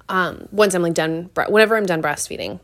Um, 0.09 0.47
once 0.51 0.75
I'm 0.75 0.83
like 0.83 0.93
done, 0.93 1.31
whenever 1.47 1.77
I'm 1.77 1.85
done 1.85 2.01
breastfeeding, 2.01 2.59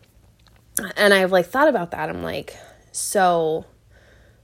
and 0.95 1.13
I've 1.13 1.31
like 1.31 1.47
thought 1.47 1.69
about 1.69 1.91
that. 1.91 2.09
I'm 2.09 2.21
like, 2.21 2.55
so, 2.91 3.65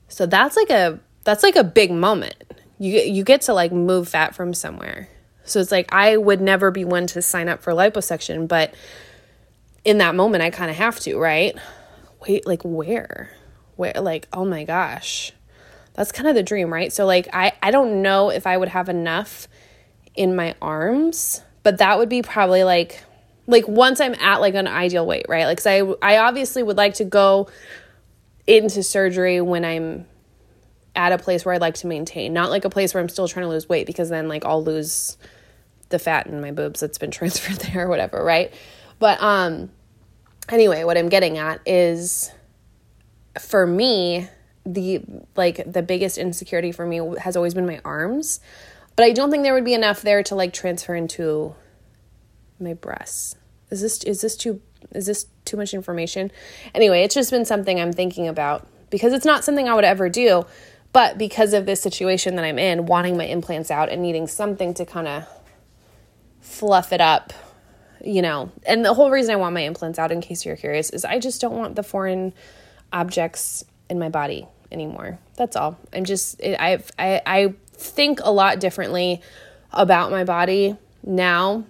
so 0.07 0.25
that's 0.25 0.55
like 0.55 0.69
a 0.69 0.99
that's 1.25 1.43
like 1.43 1.57
a 1.57 1.63
big 1.63 1.91
moment. 1.91 2.35
You 2.79 3.01
you 3.01 3.23
get 3.23 3.41
to 3.41 3.53
like 3.53 3.71
move 3.71 4.07
fat 4.07 4.33
from 4.33 4.53
somewhere. 4.53 5.09
So 5.43 5.59
it's 5.59 5.71
like 5.71 5.93
I 5.93 6.15
would 6.15 6.39
never 6.39 6.71
be 6.71 6.85
one 6.85 7.07
to 7.07 7.21
sign 7.21 7.49
up 7.49 7.61
for 7.61 7.73
liposuction, 7.73 8.47
but 8.47 8.73
in 9.83 9.97
that 9.97 10.15
moment 10.15 10.41
I 10.41 10.49
kind 10.49 10.71
of 10.71 10.77
have 10.77 10.99
to, 11.01 11.17
right? 11.17 11.55
Wait, 12.25 12.47
like 12.47 12.61
where? 12.63 13.29
Where 13.75 13.93
like 13.95 14.27
oh 14.31 14.45
my 14.45 14.63
gosh 14.63 15.33
that's 15.93 16.11
kind 16.11 16.27
of 16.27 16.35
the 16.35 16.43
dream, 16.43 16.71
right? 16.71 16.91
So 16.91 17.05
like 17.05 17.27
I 17.33 17.53
I 17.61 17.71
don't 17.71 18.01
know 18.01 18.29
if 18.29 18.47
I 18.47 18.57
would 18.57 18.69
have 18.69 18.89
enough 18.89 19.47
in 20.15 20.35
my 20.35 20.55
arms, 20.61 21.41
but 21.63 21.77
that 21.77 21.97
would 21.97 22.09
be 22.09 22.21
probably 22.21 22.63
like 22.63 23.03
like 23.47 23.67
once 23.67 23.99
I'm 23.99 24.15
at 24.15 24.41
like 24.41 24.55
an 24.55 24.67
ideal 24.67 25.05
weight, 25.05 25.25
right? 25.27 25.45
Like 25.45 25.65
I 25.65 25.81
I 26.01 26.17
obviously 26.19 26.63
would 26.63 26.77
like 26.77 26.95
to 26.95 27.05
go 27.05 27.47
into 28.47 28.83
surgery 28.83 29.41
when 29.41 29.63
I'm 29.63 30.05
at 30.95 31.11
a 31.11 31.17
place 31.17 31.43
where 31.45 31.55
I'd 31.55 31.61
like 31.61 31.75
to 31.75 31.87
maintain, 31.87 32.33
not 32.33 32.49
like 32.49 32.65
a 32.65 32.69
place 32.69 32.93
where 32.93 33.01
I'm 33.01 33.09
still 33.09 33.27
trying 33.27 33.45
to 33.45 33.49
lose 33.49 33.67
weight 33.67 33.87
because 33.87 34.09
then 34.09 34.27
like 34.27 34.45
I'll 34.45 34.63
lose 34.63 35.17
the 35.89 35.99
fat 35.99 36.27
in 36.27 36.41
my 36.41 36.51
boobs 36.51 36.79
that's 36.79 36.97
been 36.97 37.11
transferred 37.19 37.57
there 37.57 37.85
or 37.85 37.89
whatever, 37.89 38.23
right? 38.23 38.53
But 38.99 39.21
um 39.21 39.71
anyway, 40.49 40.83
what 40.83 40.97
I'm 40.97 41.09
getting 41.09 41.37
at 41.37 41.61
is 41.65 42.31
for 43.39 43.65
me, 43.65 44.27
the 44.65 45.01
like 45.35 45.61
the 45.71 45.81
biggest 45.81 46.17
insecurity 46.17 46.71
for 46.71 46.85
me 46.85 47.01
has 47.19 47.35
always 47.35 47.53
been 47.53 47.65
my 47.65 47.81
arms. 47.83 48.39
But 48.95 49.05
i 49.05 49.11
don't 49.11 49.31
think 49.31 49.43
there 49.43 49.53
would 49.53 49.65
be 49.65 49.73
enough 49.73 50.01
there 50.01 50.23
to 50.23 50.35
like 50.35 50.53
transfer 50.53 50.95
into 50.95 51.55
my 52.59 52.73
breasts. 52.73 53.35
Is 53.69 53.81
this 53.81 54.03
is 54.03 54.21
this 54.21 54.35
too 54.35 54.61
is 54.91 55.05
this 55.05 55.25
too 55.45 55.57
much 55.57 55.73
information? 55.73 56.31
Anyway 56.73 57.03
it's 57.03 57.15
just 57.15 57.31
been 57.31 57.45
something 57.45 57.79
i'm 57.79 57.93
thinking 57.93 58.27
about 58.27 58.67
because 58.89 59.13
it's 59.13 59.25
not 59.25 59.43
something 59.43 59.67
i 59.67 59.73
would 59.73 59.83
ever 59.83 60.09
do 60.09 60.45
but 60.91 61.17
because 61.17 61.53
of 61.53 61.65
this 61.65 61.81
situation 61.81 62.35
that 62.35 62.45
i'm 62.45 62.59
in 62.59 62.85
wanting 62.85 63.17
my 63.17 63.25
implants 63.25 63.71
out 63.71 63.89
and 63.89 64.01
needing 64.01 64.27
something 64.27 64.73
to 64.75 64.85
kind 64.85 65.07
of 65.07 65.27
fluff 66.41 66.93
it 66.93 67.01
up 67.01 67.33
you 68.05 68.21
know? 68.21 68.51
And 68.65 68.83
the 68.83 68.93
whole 68.93 69.09
reason 69.09 69.33
i 69.33 69.35
want 69.35 69.53
my 69.53 69.61
implants 69.61 69.97
out 69.97 70.11
in 70.11 70.21
case 70.21 70.45
you're 70.45 70.57
curious 70.57 70.89
is 70.91 71.03
i 71.03 71.17
just 71.19 71.41
don't 71.41 71.57
want 71.57 71.75
the 71.75 71.83
foreign 71.83 72.33
objects 72.91 73.63
in 73.89 73.97
my 73.97 74.09
body 74.09 74.47
anymore. 74.73 75.19
That's 75.35 75.55
all. 75.55 75.77
I'm 75.93 76.05
just 76.05 76.41
I 76.43 76.79
I 76.97 77.21
I 77.25 77.53
think 77.73 78.19
a 78.23 78.31
lot 78.31 78.59
differently 78.59 79.21
about 79.71 80.11
my 80.11 80.23
body 80.23 80.75
now 81.03 81.63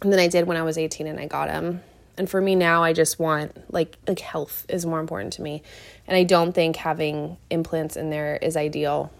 than 0.00 0.18
I 0.18 0.28
did 0.28 0.46
when 0.46 0.56
I 0.56 0.62
was 0.62 0.78
18 0.78 1.06
and 1.06 1.18
I 1.18 1.26
got 1.26 1.48
them. 1.48 1.82
And 2.16 2.28
for 2.30 2.40
me 2.40 2.54
now 2.54 2.82
I 2.82 2.92
just 2.92 3.18
want 3.18 3.72
like 3.72 3.96
like 4.06 4.20
health 4.20 4.66
is 4.68 4.84
more 4.86 5.00
important 5.00 5.32
to 5.34 5.42
me. 5.42 5.62
And 6.06 6.16
I 6.16 6.24
don't 6.24 6.52
think 6.52 6.76
having 6.76 7.36
implants 7.50 7.96
in 7.96 8.10
there 8.10 8.36
is 8.36 8.56
ideal 8.56 9.10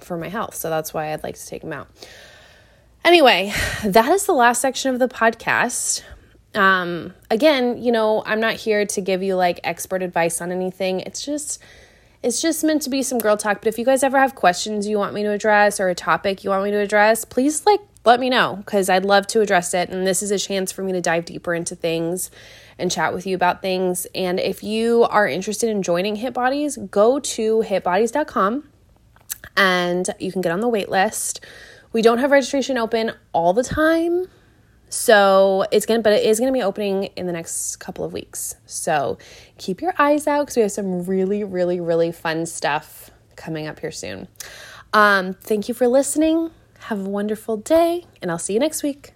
for 0.00 0.16
my 0.16 0.28
health. 0.28 0.54
So 0.54 0.70
that's 0.70 0.92
why 0.92 1.12
I'd 1.12 1.22
like 1.22 1.36
to 1.36 1.46
take 1.46 1.62
them 1.62 1.72
out. 1.72 1.88
Anyway, 3.04 3.52
that 3.84 4.10
is 4.10 4.24
the 4.26 4.32
last 4.32 4.60
section 4.60 4.92
of 4.92 4.98
the 4.98 5.08
podcast. 5.08 6.02
Um, 6.54 7.14
again, 7.30 7.82
you 7.82 7.90
know, 7.92 8.22
I'm 8.24 8.40
not 8.40 8.54
here 8.54 8.86
to 8.86 9.00
give 9.00 9.22
you 9.22 9.34
like 9.34 9.60
expert 9.64 10.02
advice 10.02 10.40
on 10.40 10.52
anything. 10.52 11.00
It's 11.00 11.24
just 11.24 11.60
it's 12.24 12.40
just 12.40 12.64
meant 12.64 12.80
to 12.82 12.90
be 12.90 13.02
some 13.02 13.18
girl 13.18 13.36
talk. 13.36 13.58
But 13.58 13.68
if 13.68 13.78
you 13.78 13.84
guys 13.84 14.02
ever 14.02 14.18
have 14.18 14.34
questions 14.34 14.88
you 14.88 14.98
want 14.98 15.12
me 15.12 15.22
to 15.24 15.30
address 15.30 15.78
or 15.78 15.90
a 15.90 15.94
topic 15.94 16.42
you 16.42 16.48
want 16.50 16.64
me 16.64 16.70
to 16.70 16.78
address, 16.78 17.26
please 17.26 17.66
like 17.66 17.80
let 18.06 18.18
me 18.18 18.30
know 18.30 18.56
because 18.56 18.88
I'd 18.88 19.04
love 19.04 19.26
to 19.28 19.42
address 19.42 19.74
it. 19.74 19.90
And 19.90 20.06
this 20.06 20.22
is 20.22 20.30
a 20.30 20.38
chance 20.38 20.72
for 20.72 20.82
me 20.82 20.92
to 20.92 21.02
dive 21.02 21.26
deeper 21.26 21.54
into 21.54 21.76
things 21.76 22.30
and 22.78 22.90
chat 22.90 23.12
with 23.12 23.26
you 23.26 23.36
about 23.36 23.60
things. 23.60 24.06
And 24.14 24.40
if 24.40 24.62
you 24.62 25.04
are 25.04 25.28
interested 25.28 25.68
in 25.68 25.82
joining 25.82 26.16
Hit 26.16 26.32
Bodies, 26.32 26.78
go 26.90 27.20
to 27.20 27.62
hitbodies.com 27.62 28.68
and 29.54 30.10
you 30.18 30.32
can 30.32 30.40
get 30.40 30.50
on 30.50 30.60
the 30.60 30.68
wait 30.68 30.88
list. 30.88 31.44
We 31.92 32.00
don't 32.00 32.18
have 32.18 32.30
registration 32.30 32.78
open 32.78 33.12
all 33.34 33.52
the 33.52 33.62
time. 33.62 34.28
So 34.94 35.64
it's 35.72 35.86
gonna, 35.86 36.02
but 36.02 36.12
it 36.12 36.24
is 36.24 36.38
gonna 36.38 36.52
be 36.52 36.62
opening 36.62 37.04
in 37.16 37.26
the 37.26 37.32
next 37.32 37.76
couple 37.76 38.04
of 38.04 38.12
weeks. 38.12 38.54
So 38.64 39.18
keep 39.58 39.82
your 39.82 39.92
eyes 39.98 40.28
out 40.28 40.42
because 40.42 40.54
we 40.54 40.62
have 40.62 40.70
some 40.70 41.04
really, 41.04 41.42
really, 41.42 41.80
really 41.80 42.12
fun 42.12 42.46
stuff 42.46 43.10
coming 43.34 43.66
up 43.66 43.80
here 43.80 43.90
soon. 43.90 44.28
Um, 44.92 45.34
thank 45.34 45.66
you 45.66 45.74
for 45.74 45.88
listening. 45.88 46.52
Have 46.78 47.04
a 47.04 47.08
wonderful 47.08 47.56
day, 47.56 48.06
and 48.22 48.30
I'll 48.30 48.38
see 48.38 48.52
you 48.54 48.60
next 48.60 48.84
week. 48.84 49.13